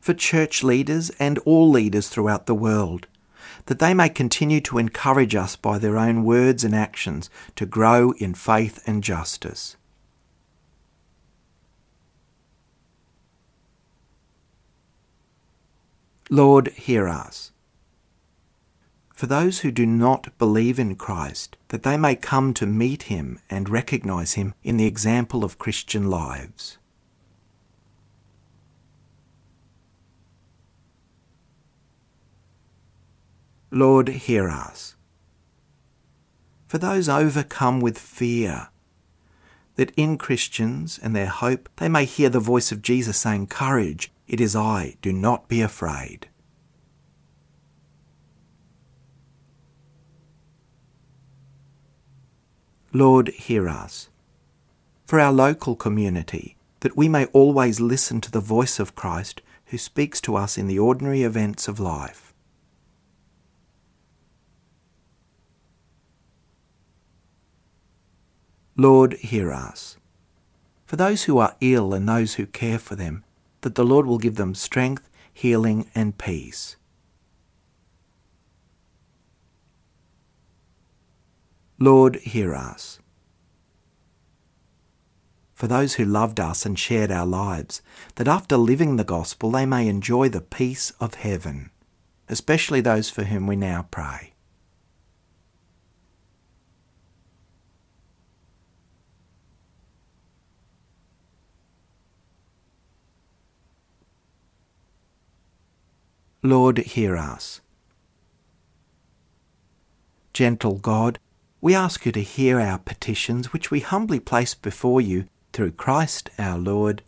For 0.00 0.14
church 0.14 0.64
leaders 0.64 1.10
and 1.18 1.38
all 1.40 1.68
leaders 1.68 2.08
throughout 2.08 2.46
the 2.46 2.54
world, 2.54 3.06
that 3.68 3.80
they 3.80 3.92
may 3.92 4.08
continue 4.08 4.62
to 4.62 4.78
encourage 4.78 5.34
us 5.34 5.54
by 5.54 5.76
their 5.76 5.98
own 5.98 6.24
words 6.24 6.64
and 6.64 6.74
actions 6.74 7.28
to 7.54 7.66
grow 7.66 8.12
in 8.12 8.32
faith 8.32 8.82
and 8.86 9.04
justice. 9.04 9.76
Lord, 16.30 16.68
hear 16.68 17.08
us. 17.08 17.52
For 19.12 19.26
those 19.26 19.60
who 19.60 19.70
do 19.70 19.84
not 19.84 20.38
believe 20.38 20.78
in 20.78 20.96
Christ, 20.96 21.58
that 21.68 21.82
they 21.82 21.98
may 21.98 22.16
come 22.16 22.54
to 22.54 22.64
meet 22.64 23.04
him 23.04 23.38
and 23.50 23.68
recognize 23.68 24.32
him 24.32 24.54
in 24.62 24.78
the 24.78 24.86
example 24.86 25.44
of 25.44 25.58
Christian 25.58 26.08
lives. 26.08 26.77
Lord, 33.70 34.08
hear 34.08 34.48
us. 34.48 34.96
For 36.68 36.78
those 36.78 37.08
overcome 37.08 37.80
with 37.80 37.98
fear, 37.98 38.68
that 39.76 39.92
in 39.96 40.18
Christians 40.18 40.98
and 41.02 41.14
their 41.14 41.26
hope 41.26 41.68
they 41.76 41.88
may 41.88 42.04
hear 42.04 42.28
the 42.28 42.40
voice 42.40 42.72
of 42.72 42.82
Jesus 42.82 43.16
saying, 43.18 43.46
Courage, 43.46 44.10
it 44.26 44.40
is 44.40 44.56
I, 44.56 44.96
do 45.02 45.12
not 45.12 45.48
be 45.48 45.60
afraid. 45.60 46.28
Lord, 52.92 53.28
hear 53.28 53.68
us. 53.68 54.08
For 55.06 55.20
our 55.20 55.32
local 55.32 55.76
community, 55.76 56.56
that 56.80 56.96
we 56.96 57.08
may 57.08 57.26
always 57.26 57.80
listen 57.80 58.20
to 58.22 58.30
the 58.30 58.40
voice 58.40 58.78
of 58.78 58.94
Christ 58.94 59.42
who 59.66 59.78
speaks 59.78 60.20
to 60.22 60.36
us 60.36 60.56
in 60.56 60.66
the 60.66 60.78
ordinary 60.78 61.22
events 61.22 61.68
of 61.68 61.78
life. 61.78 62.27
Lord, 68.80 69.14
hear 69.14 69.52
us. 69.52 69.96
For 70.86 70.94
those 70.94 71.24
who 71.24 71.38
are 71.38 71.56
ill 71.60 71.92
and 71.92 72.08
those 72.08 72.34
who 72.34 72.46
care 72.46 72.78
for 72.78 72.94
them, 72.94 73.24
that 73.62 73.74
the 73.74 73.84
Lord 73.84 74.06
will 74.06 74.18
give 74.18 74.36
them 74.36 74.54
strength, 74.54 75.10
healing, 75.32 75.90
and 75.96 76.16
peace. 76.16 76.76
Lord, 81.80 82.16
hear 82.16 82.54
us. 82.54 83.00
For 85.54 85.66
those 85.66 85.94
who 85.94 86.04
loved 86.04 86.38
us 86.38 86.64
and 86.64 86.78
shared 86.78 87.10
our 87.10 87.26
lives, 87.26 87.82
that 88.14 88.28
after 88.28 88.56
living 88.56 88.94
the 88.94 89.02
gospel 89.02 89.50
they 89.50 89.66
may 89.66 89.88
enjoy 89.88 90.28
the 90.28 90.40
peace 90.40 90.92
of 91.00 91.14
heaven, 91.14 91.70
especially 92.28 92.80
those 92.80 93.10
for 93.10 93.24
whom 93.24 93.48
we 93.48 93.56
now 93.56 93.88
pray. 93.90 94.34
Lord, 106.48 106.78
hear 106.78 107.14
us. 107.14 107.60
Gentle 110.32 110.78
God, 110.78 111.18
we 111.60 111.74
ask 111.74 112.06
you 112.06 112.12
to 112.12 112.22
hear 112.22 112.58
our 112.58 112.78
petitions, 112.78 113.52
which 113.52 113.70
we 113.70 113.80
humbly 113.80 114.18
place 114.18 114.54
before 114.54 115.02
you 115.02 115.26
through 115.52 115.72
Christ 115.72 116.30
our 116.38 116.56
Lord. 116.56 117.02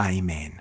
Amen. 0.00 0.60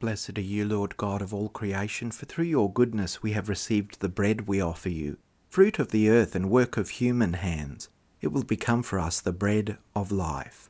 Blessed 0.00 0.36
are 0.36 0.40
you, 0.40 0.64
Lord 0.64 0.96
God 0.96 1.22
of 1.22 1.32
all 1.32 1.50
creation, 1.50 2.10
for 2.10 2.26
through 2.26 2.46
your 2.46 2.72
goodness 2.72 3.22
we 3.22 3.30
have 3.32 3.48
received 3.48 4.00
the 4.00 4.08
bread 4.08 4.48
we 4.48 4.60
offer 4.60 4.88
you, 4.88 5.18
fruit 5.50 5.78
of 5.78 5.92
the 5.92 6.10
earth 6.10 6.34
and 6.34 6.50
work 6.50 6.76
of 6.76 6.88
human 6.88 7.34
hands. 7.34 7.90
It 8.20 8.32
will 8.32 8.42
become 8.42 8.82
for 8.82 8.98
us 8.98 9.20
the 9.20 9.32
bread 9.32 9.78
of 9.94 10.10
life. 10.10 10.69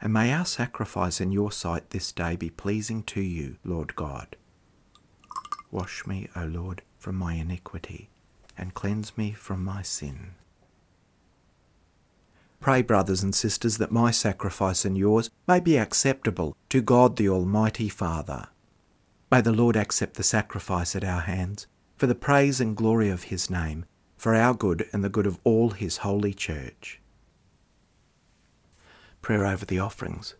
and 0.00 0.12
may 0.12 0.32
our 0.32 0.44
sacrifice 0.44 1.20
in 1.20 1.30
your 1.30 1.52
sight 1.52 1.90
this 1.90 2.12
day 2.12 2.36
be 2.36 2.50
pleasing 2.50 3.02
to 3.02 3.20
you, 3.20 3.56
Lord 3.64 3.94
God. 3.96 4.36
Wash 5.70 6.06
me, 6.06 6.28
O 6.34 6.44
Lord, 6.44 6.82
from 6.98 7.16
my 7.16 7.34
iniquity, 7.34 8.08
and 8.56 8.74
cleanse 8.74 9.16
me 9.16 9.32
from 9.32 9.64
my 9.64 9.82
sin. 9.82 10.32
Pray, 12.60 12.82
brothers 12.82 13.22
and 13.22 13.34
sisters, 13.34 13.78
that 13.78 13.92
my 13.92 14.10
sacrifice 14.10 14.84
and 14.84 14.96
yours 14.96 15.30
may 15.48 15.60
be 15.60 15.78
acceptable 15.78 16.56
to 16.68 16.82
God 16.82 17.16
the 17.16 17.28
Almighty 17.28 17.88
Father. 17.88 18.48
May 19.30 19.40
the 19.40 19.52
Lord 19.52 19.76
accept 19.76 20.14
the 20.14 20.22
sacrifice 20.22 20.94
at 20.94 21.04
our 21.04 21.22
hands, 21.22 21.66
for 21.96 22.06
the 22.06 22.14
praise 22.14 22.60
and 22.60 22.76
glory 22.76 23.08
of 23.08 23.24
his 23.24 23.48
name, 23.48 23.86
for 24.16 24.34
our 24.34 24.52
good 24.52 24.86
and 24.92 25.02
the 25.02 25.08
good 25.08 25.26
of 25.26 25.38
all 25.44 25.70
his 25.70 25.98
holy 25.98 26.34
church. 26.34 26.99
Prayer 29.22 29.46
over 29.46 29.64
the 29.64 29.78
offerings. 29.78 30.34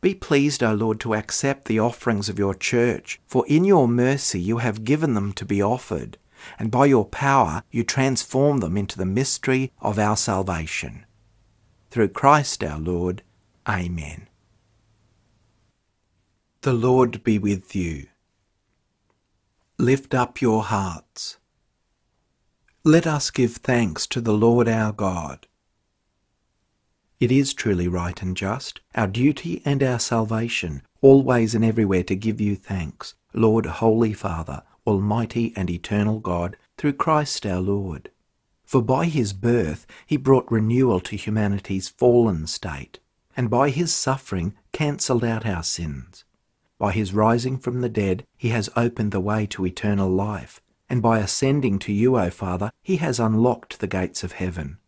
Be 0.00 0.14
pleased, 0.14 0.62
O 0.62 0.72
Lord, 0.74 1.00
to 1.00 1.14
accept 1.14 1.66
the 1.66 1.80
offerings 1.80 2.28
of 2.28 2.38
your 2.38 2.54
church, 2.54 3.20
for 3.26 3.44
in 3.48 3.64
your 3.64 3.88
mercy 3.88 4.40
you 4.40 4.58
have 4.58 4.84
given 4.84 5.14
them 5.14 5.32
to 5.32 5.44
be 5.44 5.60
offered 5.60 6.18
and 6.58 6.70
by 6.70 6.86
your 6.86 7.04
power 7.04 7.62
you 7.70 7.82
transform 7.82 8.58
them 8.58 8.76
into 8.76 8.96
the 8.96 9.06
mystery 9.06 9.72
of 9.80 9.98
our 9.98 10.16
salvation. 10.16 11.04
Through 11.90 12.08
Christ 12.08 12.62
our 12.62 12.78
Lord. 12.78 13.22
Amen. 13.68 14.28
The 16.62 16.72
Lord 16.72 17.22
be 17.24 17.38
with 17.38 17.74
you. 17.74 18.06
Lift 19.78 20.14
up 20.14 20.40
your 20.40 20.64
hearts. 20.64 21.38
Let 22.84 23.06
us 23.06 23.30
give 23.30 23.56
thanks 23.56 24.06
to 24.08 24.20
the 24.20 24.32
Lord 24.32 24.68
our 24.68 24.92
God. 24.92 25.46
It 27.20 27.32
is 27.32 27.52
truly 27.52 27.88
right 27.88 28.20
and 28.22 28.36
just, 28.36 28.80
our 28.94 29.08
duty 29.08 29.60
and 29.64 29.82
our 29.82 29.98
salvation, 29.98 30.82
always 31.00 31.52
and 31.52 31.64
everywhere 31.64 32.04
to 32.04 32.14
give 32.14 32.40
you 32.40 32.54
thanks, 32.54 33.14
Lord, 33.34 33.66
Holy 33.66 34.12
Father, 34.12 34.62
Almighty 34.86 35.52
and 35.56 35.68
eternal 35.68 36.20
God, 36.20 36.56
through 36.76 36.92
Christ 36.92 37.44
our 37.44 37.60
Lord. 37.60 38.12
For 38.64 38.82
by 38.82 39.06
his 39.06 39.32
birth 39.32 39.84
he 40.06 40.16
brought 40.16 40.50
renewal 40.52 41.00
to 41.00 41.16
humanity's 41.16 41.88
fallen 41.88 42.46
state, 42.46 43.00
and 43.36 43.50
by 43.50 43.70
his 43.70 43.92
suffering 43.92 44.54
cancelled 44.72 45.24
out 45.24 45.44
our 45.44 45.64
sins. 45.64 46.24
By 46.78 46.92
his 46.92 47.12
rising 47.12 47.58
from 47.58 47.80
the 47.80 47.88
dead 47.88 48.24
he 48.36 48.50
has 48.50 48.70
opened 48.76 49.10
the 49.10 49.18
way 49.18 49.44
to 49.46 49.66
eternal 49.66 50.08
life, 50.08 50.60
and 50.88 51.02
by 51.02 51.18
ascending 51.18 51.80
to 51.80 51.92
you, 51.92 52.16
O 52.16 52.30
Father, 52.30 52.70
he 52.80 52.98
has 52.98 53.18
unlocked 53.18 53.80
the 53.80 53.88
gates 53.88 54.22
of 54.22 54.32
heaven. 54.32 54.78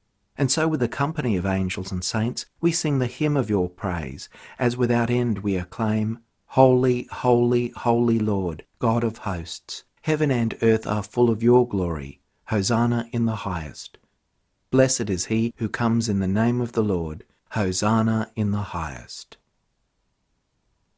And 0.41 0.51
so, 0.51 0.67
with 0.67 0.81
the 0.81 0.89
company 0.89 1.37
of 1.37 1.45
angels 1.45 1.93
and 1.93 2.03
saints, 2.03 2.47
we 2.63 2.73
sing 2.73 2.99
the 2.99 3.07
hymn 3.07 3.37
of 3.37 3.51
your 3.51 3.69
praise, 3.69 4.31
as 4.59 4.75
without 4.75 5.11
end 5.11 5.41
we 5.41 5.55
acclaim, 5.55 6.21
Holy, 6.47 7.07
holy, 7.13 7.75
holy 7.77 8.19
Lord, 8.19 8.65
God 8.79 9.05
of 9.05 9.19
hosts. 9.19 9.85
Heaven 10.01 10.31
and 10.31 10.57
earth 10.63 10.87
are 10.87 11.03
full 11.03 11.29
of 11.29 11.43
your 11.43 11.69
glory. 11.69 12.23
Hosanna 12.47 13.07
in 13.13 13.27
the 13.27 13.45
highest. 13.45 13.99
Blessed 14.71 15.11
is 15.11 15.27
he 15.27 15.53
who 15.59 15.69
comes 15.69 16.09
in 16.09 16.21
the 16.21 16.27
name 16.27 16.63
of 16.63 16.73
the 16.73 16.83
Lord. 16.83 17.25
Hosanna 17.51 18.33
in 18.35 18.51
the 18.51 18.73
highest. 18.73 19.37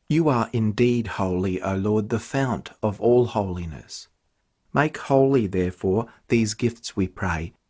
You 0.08 0.28
are 0.28 0.50
indeed 0.52 1.08
holy, 1.18 1.60
O 1.60 1.74
Lord, 1.74 2.10
the 2.10 2.20
fount 2.20 2.70
of 2.80 3.00
all 3.00 3.26
holiness. 3.26 4.06
Make 4.72 4.98
holy, 4.98 5.48
therefore, 5.48 6.06
these 6.28 6.54
gifts, 6.54 6.94
we 6.94 7.08
pray, 7.08 7.54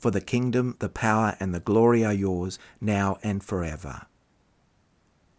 For 0.00 0.10
the 0.10 0.22
kingdom, 0.22 0.76
the 0.78 0.88
power, 0.88 1.36
and 1.38 1.54
the 1.54 1.60
glory 1.60 2.04
are 2.06 2.14
yours, 2.14 2.58
now 2.80 3.18
and 3.22 3.44
forever. 3.44 4.06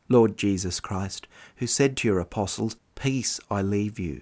Lord 0.07 0.37
Jesus 0.37 0.79
Christ, 0.79 1.27
who 1.55 1.65
said 1.65 1.97
to 1.97 2.07
your 2.07 2.19
apostles, 2.19 2.75
Peace 2.93 3.39
I 3.49 3.63
leave 3.63 3.97
you, 3.97 4.21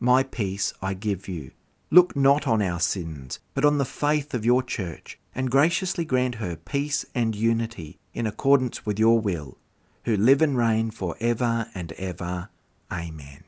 my 0.00 0.24
peace 0.24 0.74
I 0.82 0.94
give 0.94 1.28
you. 1.28 1.52
Look 1.92 2.16
not 2.16 2.48
on 2.48 2.60
our 2.60 2.80
sins, 2.80 3.38
but 3.54 3.64
on 3.64 3.78
the 3.78 3.84
faith 3.84 4.34
of 4.34 4.44
your 4.44 4.60
church 4.60 5.20
and 5.36 5.52
graciously 5.52 6.04
grant 6.04 6.36
her 6.36 6.56
peace 6.56 7.06
and 7.14 7.36
unity 7.36 7.98
in 8.12 8.26
accordance 8.26 8.84
with 8.84 8.98
your 8.98 9.20
will, 9.20 9.56
who 10.04 10.16
live 10.16 10.42
and 10.42 10.58
reign 10.58 10.90
for 10.90 11.14
ever 11.20 11.68
and 11.76 11.92
ever. 11.92 12.48
Amen. 12.90 13.44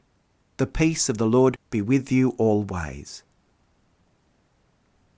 The 0.58 0.68
peace 0.68 1.08
of 1.08 1.18
the 1.18 1.26
Lord 1.26 1.56
be 1.70 1.82
with 1.82 2.12
you 2.12 2.36
always. 2.38 3.24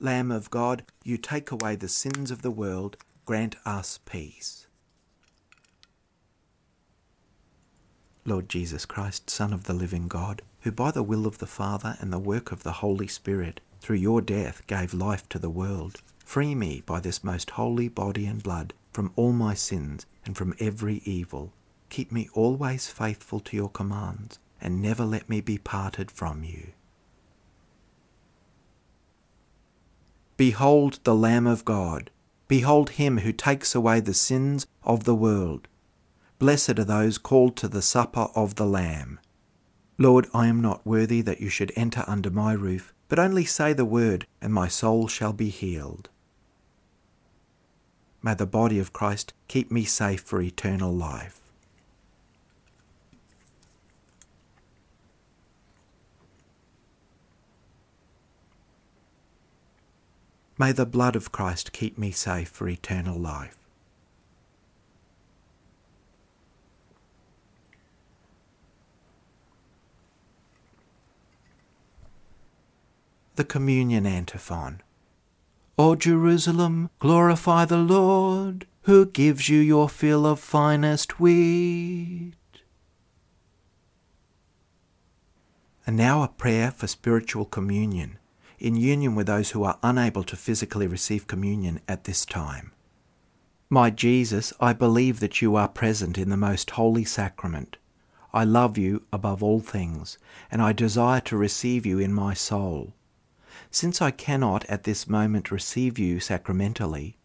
Lamb 0.00 0.30
of 0.30 0.48
God, 0.50 0.84
you 1.02 1.16
take 1.16 1.50
away 1.50 1.74
the 1.74 1.88
sins 1.88 2.30
of 2.30 2.42
the 2.42 2.52
world, 2.52 2.96
grant 3.24 3.56
us 3.64 3.98
peace. 4.06 4.68
Lord 8.24 8.48
Jesus 8.48 8.86
Christ, 8.86 9.28
Son 9.28 9.52
of 9.52 9.64
the 9.64 9.72
living 9.72 10.06
God, 10.06 10.42
who 10.60 10.70
by 10.70 10.92
the 10.92 11.02
will 11.02 11.26
of 11.26 11.38
the 11.38 11.46
Father 11.48 11.96
and 11.98 12.12
the 12.12 12.18
work 12.18 12.52
of 12.52 12.62
the 12.62 12.74
Holy 12.74 13.08
Spirit, 13.08 13.60
through 13.80 13.96
your 13.96 14.20
death 14.20 14.64
gave 14.68 14.94
life 14.94 15.28
to 15.30 15.38
the 15.38 15.50
world, 15.50 16.00
free 16.24 16.54
me 16.54 16.82
by 16.86 17.00
this 17.00 17.24
most 17.24 17.50
holy 17.50 17.88
body 17.88 18.26
and 18.26 18.40
blood 18.40 18.74
from 18.92 19.12
all 19.16 19.32
my 19.32 19.54
sins 19.54 20.06
and 20.24 20.36
from 20.36 20.54
every 20.60 21.02
evil. 21.04 21.52
Keep 21.90 22.12
me 22.12 22.28
always 22.34 22.86
faithful 22.86 23.40
to 23.40 23.56
your 23.56 23.70
commands, 23.70 24.38
and 24.60 24.80
never 24.80 25.04
let 25.04 25.28
me 25.28 25.40
be 25.40 25.58
parted 25.58 26.10
from 26.10 26.44
you. 26.44 26.68
Behold 30.38 31.00
the 31.02 31.16
Lamb 31.16 31.48
of 31.48 31.64
God. 31.64 32.12
Behold 32.46 32.90
him 32.90 33.18
who 33.18 33.32
takes 33.32 33.74
away 33.74 33.98
the 33.98 34.14
sins 34.14 34.68
of 34.84 35.02
the 35.02 35.14
world. 35.14 35.66
Blessed 36.38 36.78
are 36.78 36.84
those 36.84 37.18
called 37.18 37.56
to 37.56 37.66
the 37.66 37.82
supper 37.82 38.28
of 38.36 38.54
the 38.54 38.64
Lamb. 38.64 39.18
Lord, 39.98 40.28
I 40.32 40.46
am 40.46 40.62
not 40.62 40.86
worthy 40.86 41.22
that 41.22 41.40
you 41.40 41.48
should 41.48 41.72
enter 41.74 42.04
under 42.06 42.30
my 42.30 42.52
roof, 42.52 42.94
but 43.08 43.18
only 43.18 43.44
say 43.44 43.72
the 43.72 43.84
word, 43.84 44.28
and 44.40 44.54
my 44.54 44.68
soul 44.68 45.08
shall 45.08 45.32
be 45.32 45.48
healed. 45.48 46.08
May 48.22 48.34
the 48.34 48.46
body 48.46 48.78
of 48.78 48.92
Christ 48.92 49.34
keep 49.48 49.72
me 49.72 49.82
safe 49.82 50.20
for 50.20 50.40
eternal 50.40 50.94
life. 50.94 51.40
May 60.58 60.72
the 60.72 60.84
blood 60.84 61.14
of 61.14 61.30
Christ 61.30 61.72
keep 61.72 61.96
me 61.96 62.10
safe 62.10 62.48
for 62.48 62.68
eternal 62.68 63.16
life. 63.16 63.56
The 73.36 73.44
Communion 73.44 74.04
Antiphon. 74.04 74.82
O 75.78 75.94
Jerusalem, 75.94 76.90
glorify 76.98 77.64
the 77.64 77.76
Lord, 77.76 78.66
who 78.82 79.06
gives 79.06 79.48
you 79.48 79.60
your 79.60 79.88
fill 79.88 80.26
of 80.26 80.40
finest 80.40 81.20
wheat. 81.20 82.34
And 85.86 85.96
now 85.96 86.24
a 86.24 86.28
prayer 86.28 86.72
for 86.72 86.88
spiritual 86.88 87.44
communion, 87.44 88.18
in 88.58 88.76
union 88.76 89.14
with 89.14 89.26
those 89.26 89.50
who 89.50 89.64
are 89.64 89.78
unable 89.82 90.24
to 90.24 90.36
physically 90.36 90.86
receive 90.86 91.26
communion 91.26 91.80
at 91.88 92.04
this 92.04 92.24
time. 92.24 92.72
My 93.70 93.90
Jesus, 93.90 94.52
I 94.60 94.72
believe 94.72 95.20
that 95.20 95.42
you 95.42 95.54
are 95.56 95.68
present 95.68 96.16
in 96.16 96.30
the 96.30 96.36
most 96.36 96.70
holy 96.70 97.04
sacrament. 97.04 97.76
I 98.32 98.44
love 98.44 98.78
you 98.78 99.02
above 99.12 99.42
all 99.42 99.60
things, 99.60 100.18
and 100.50 100.62
I 100.62 100.72
desire 100.72 101.20
to 101.22 101.36
receive 101.36 101.84
you 101.84 101.98
in 101.98 102.12
my 102.12 102.34
soul. 102.34 102.94
Since 103.70 104.00
I 104.00 104.10
cannot 104.10 104.64
at 104.66 104.84
this 104.84 105.08
moment 105.08 105.50
receive 105.50 105.98
you 105.98 106.20
sacramentally, 106.20 107.18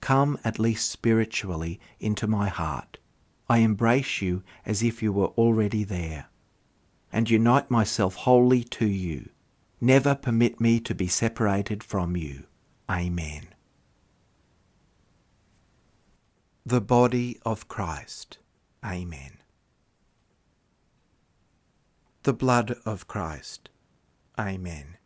come 0.00 0.38
at 0.44 0.58
least 0.58 0.90
spiritually 0.90 1.80
into 2.00 2.26
my 2.26 2.48
heart. 2.48 2.98
I 3.48 3.58
embrace 3.58 4.20
you 4.20 4.42
as 4.64 4.82
if 4.82 5.02
you 5.02 5.12
were 5.12 5.28
already 5.28 5.84
there, 5.84 6.26
and 7.12 7.30
unite 7.30 7.70
myself 7.70 8.16
wholly 8.16 8.64
to 8.64 8.86
you. 8.86 9.28
Never 9.80 10.14
permit 10.14 10.60
me 10.60 10.80
to 10.80 10.94
be 10.94 11.06
separated 11.06 11.84
from 11.84 12.16
you. 12.16 12.44
Amen. 12.90 13.48
The 16.64 16.80
body 16.80 17.38
of 17.44 17.68
Christ. 17.68 18.38
Amen. 18.84 19.38
The 22.22 22.32
blood 22.32 22.76
of 22.84 23.06
Christ. 23.06 23.68
Amen. 24.38 24.96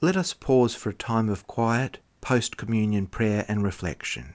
Let 0.00 0.16
us 0.16 0.32
pause 0.32 0.74
for 0.74 0.90
a 0.90 0.94
time 0.94 1.28
of 1.28 1.46
quiet, 1.46 1.98
post 2.20 2.56
communion 2.56 3.06
prayer 3.06 3.44
and 3.48 3.62
reflection. 3.62 4.34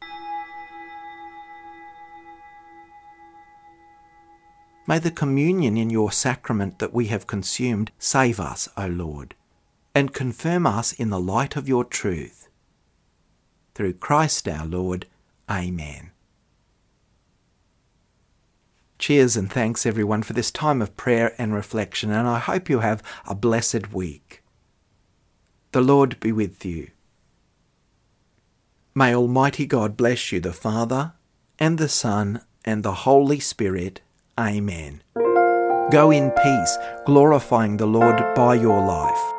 May 4.91 4.99
the 4.99 5.09
communion 5.09 5.77
in 5.77 5.89
your 5.89 6.11
sacrament 6.11 6.79
that 6.79 6.93
we 6.93 7.07
have 7.07 7.25
consumed 7.25 7.93
save 7.97 8.41
us, 8.41 8.67
O 8.75 8.87
Lord, 8.87 9.35
and 9.95 10.13
confirm 10.13 10.67
us 10.67 10.91
in 10.91 11.09
the 11.09 11.17
light 11.17 11.55
of 11.55 11.69
your 11.69 11.85
truth. 11.85 12.49
Through 13.73 13.93
Christ 13.93 14.49
our 14.49 14.65
Lord. 14.65 15.07
Amen. 15.49 16.11
Cheers 18.99 19.37
and 19.37 19.49
thanks 19.49 19.85
everyone 19.85 20.23
for 20.23 20.33
this 20.33 20.51
time 20.51 20.81
of 20.81 20.97
prayer 20.97 21.35
and 21.37 21.53
reflection, 21.53 22.11
and 22.11 22.27
I 22.27 22.39
hope 22.39 22.69
you 22.69 22.79
have 22.79 23.01
a 23.25 23.33
blessed 23.33 23.93
week. 23.93 24.43
The 25.71 25.79
Lord 25.79 26.19
be 26.19 26.33
with 26.33 26.65
you. 26.65 26.91
May 28.93 29.15
Almighty 29.15 29.65
God 29.65 29.95
bless 29.95 30.33
you, 30.33 30.41
the 30.41 30.51
Father, 30.51 31.13
and 31.57 31.77
the 31.77 31.87
Son, 31.87 32.41
and 32.65 32.83
the 32.83 33.07
Holy 33.07 33.39
Spirit. 33.39 34.01
Amen. 34.41 35.03
Go 35.91 36.09
in 36.09 36.31
peace, 36.31 36.77
glorifying 37.05 37.77
the 37.77 37.85
Lord 37.85 38.19
by 38.33 38.55
your 38.55 38.83
life. 38.83 39.33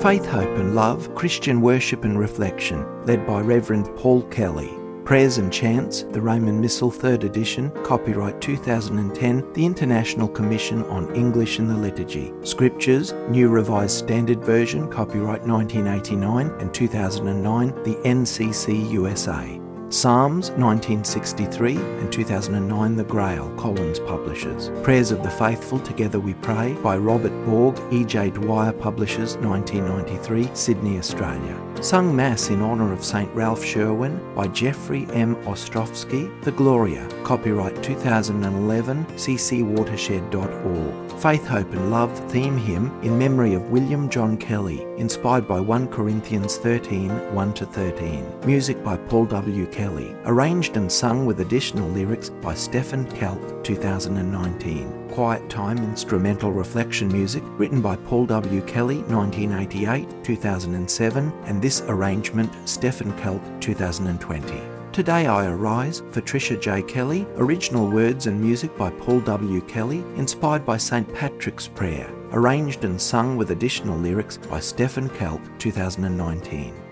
Faith, 0.00 0.26
Hope 0.26 0.56
and 0.58 0.76
Love, 0.76 1.12
Christian 1.16 1.60
Worship 1.60 2.04
and 2.04 2.16
Reflection, 2.16 2.86
led 3.06 3.26
by 3.26 3.40
Reverend 3.40 3.88
Paul 3.96 4.22
Kelly. 4.24 4.83
Prayers 5.04 5.36
and 5.36 5.52
Chants, 5.52 6.04
the 6.12 6.20
Roman 6.20 6.58
Missal, 6.58 6.90
3rd 6.90 7.24
edition, 7.24 7.70
copyright 7.84 8.40
2010, 8.40 9.52
the 9.52 9.66
International 9.66 10.26
Commission 10.26 10.82
on 10.84 11.14
English 11.14 11.58
in 11.58 11.68
the 11.68 11.76
Liturgy. 11.76 12.32
Scriptures, 12.42 13.12
New 13.28 13.50
Revised 13.50 13.98
Standard 13.98 14.42
Version, 14.42 14.90
copyright 14.90 15.42
1989 15.46 16.48
and 16.58 16.72
2009, 16.72 17.68
the 17.84 17.96
NCC 18.08 18.90
USA. 18.92 19.60
Psalms 19.94 20.50
1963 20.50 21.76
and 21.76 22.12
2009 22.12 22.96
The 22.96 23.04
Grail, 23.04 23.48
Collins 23.56 24.00
Publishers. 24.00 24.70
Prayers 24.82 25.12
of 25.12 25.22
the 25.22 25.30
Faithful 25.30 25.78
Together 25.78 26.18
We 26.18 26.34
Pray 26.34 26.72
by 26.82 26.96
Robert 26.96 27.30
Borg, 27.46 27.78
E.J. 27.92 28.30
Dwyer 28.30 28.72
Publishers 28.72 29.36
1993, 29.36 30.50
Sydney, 30.52 30.98
Australia. 30.98 31.60
Sung 31.80 32.16
Mass 32.16 32.50
in 32.50 32.60
honour 32.60 32.92
of 32.92 33.04
St 33.04 33.32
Ralph 33.34 33.64
Sherwin 33.64 34.20
by 34.34 34.48
Jeffrey 34.48 35.06
M. 35.12 35.36
Ostrowski, 35.44 36.42
The 36.42 36.52
Gloria, 36.52 37.06
copyright 37.22 37.80
2011, 37.80 39.04
ccwatershed.org. 39.04 41.20
Faith, 41.20 41.46
Hope 41.46 41.72
and 41.72 41.90
Love 41.90 42.30
theme 42.30 42.56
hymn 42.56 42.90
in 43.02 43.18
memory 43.18 43.54
of 43.54 43.70
William 43.70 44.08
John 44.08 44.36
Kelly, 44.36 44.86
inspired 44.96 45.46
by 45.46 45.60
1 45.60 45.88
Corinthians 45.88 46.56
13 46.56 47.34
1 47.34 47.52
13. 47.52 48.40
Music 48.44 48.82
by 48.82 48.96
Paul 48.96 49.26
W. 49.26 49.66
Kelly, 49.66 49.83
arranged 50.24 50.76
and 50.76 50.90
sung 50.90 51.26
with 51.26 51.40
additional 51.40 51.88
lyrics 51.90 52.30
by 52.30 52.54
Stephen 52.54 53.04
Kelk, 53.06 53.62
2019. 53.64 55.08
Quiet 55.10 55.48
Time 55.48 55.78
instrumental 55.78 56.52
reflection 56.52 57.08
music 57.08 57.42
written 57.58 57.80
by 57.80 57.96
Paul 57.96 58.26
W. 58.26 58.62
Kelly 58.62 59.02
1988 59.02 60.24
2007 60.24 61.32
and 61.44 61.62
this 61.62 61.82
arrangement 61.82 62.50
Stephen 62.64 63.12
Kelk 63.14 63.42
2020. 63.60 64.60
Today 64.92 65.26
I 65.26 65.46
Arise 65.46 66.02
for 66.12 66.20
Tricia 66.20 66.60
J. 66.60 66.80
Kelly, 66.82 67.26
original 67.36 67.90
words 67.90 68.28
and 68.28 68.40
music 68.40 68.76
by 68.78 68.90
Paul 68.90 69.20
W. 69.20 69.60
Kelly, 69.62 70.04
inspired 70.16 70.64
by 70.64 70.76
St. 70.76 71.12
Patrick's 71.14 71.66
Prayer, 71.66 72.08
arranged 72.30 72.84
and 72.84 73.00
sung 73.00 73.36
with 73.36 73.50
additional 73.50 73.98
lyrics 73.98 74.36
by 74.36 74.60
Stephen 74.60 75.08
Kelk 75.10 75.40
2019. 75.58 76.83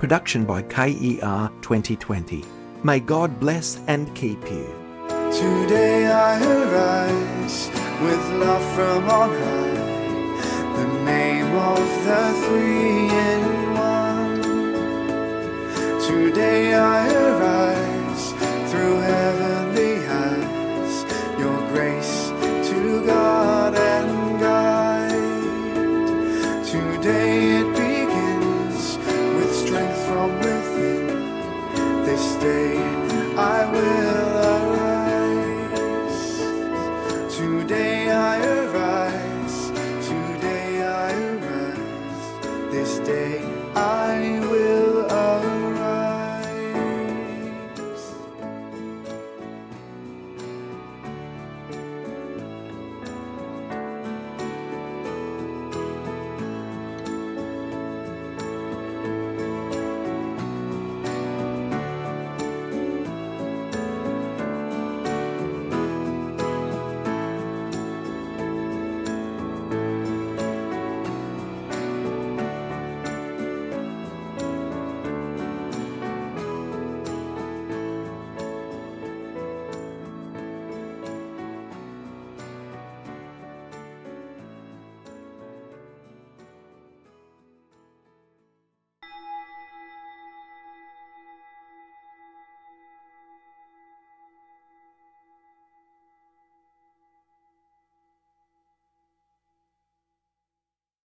Production 0.00 0.46
by 0.46 0.62
KER 0.62 1.50
2020. 1.60 2.42
May 2.82 3.00
God 3.00 3.38
bless 3.38 3.78
and 3.86 4.12
keep 4.14 4.42
you. 4.50 4.64
Today 5.30 6.06
I 6.06 6.40
arise 6.40 7.68
with 8.00 8.30
love 8.40 8.64
from 8.74 9.04
on 9.10 9.28
high, 9.28 10.72
the 10.74 10.86
name 11.04 11.54
of 11.54 11.84
the 12.06 12.32
three 12.46 13.10
in 13.28 13.44
one. 13.74 14.40
Today 16.00 16.72
I 16.72 17.06
arise 17.06 18.32
through 18.70 18.96
heavenly 19.00 19.96
eyes, 20.06 21.04
your 21.38 21.60
grace 21.74 22.30
to 22.70 23.04
God 23.04 23.74
and 23.74 24.19
begins 32.20 32.99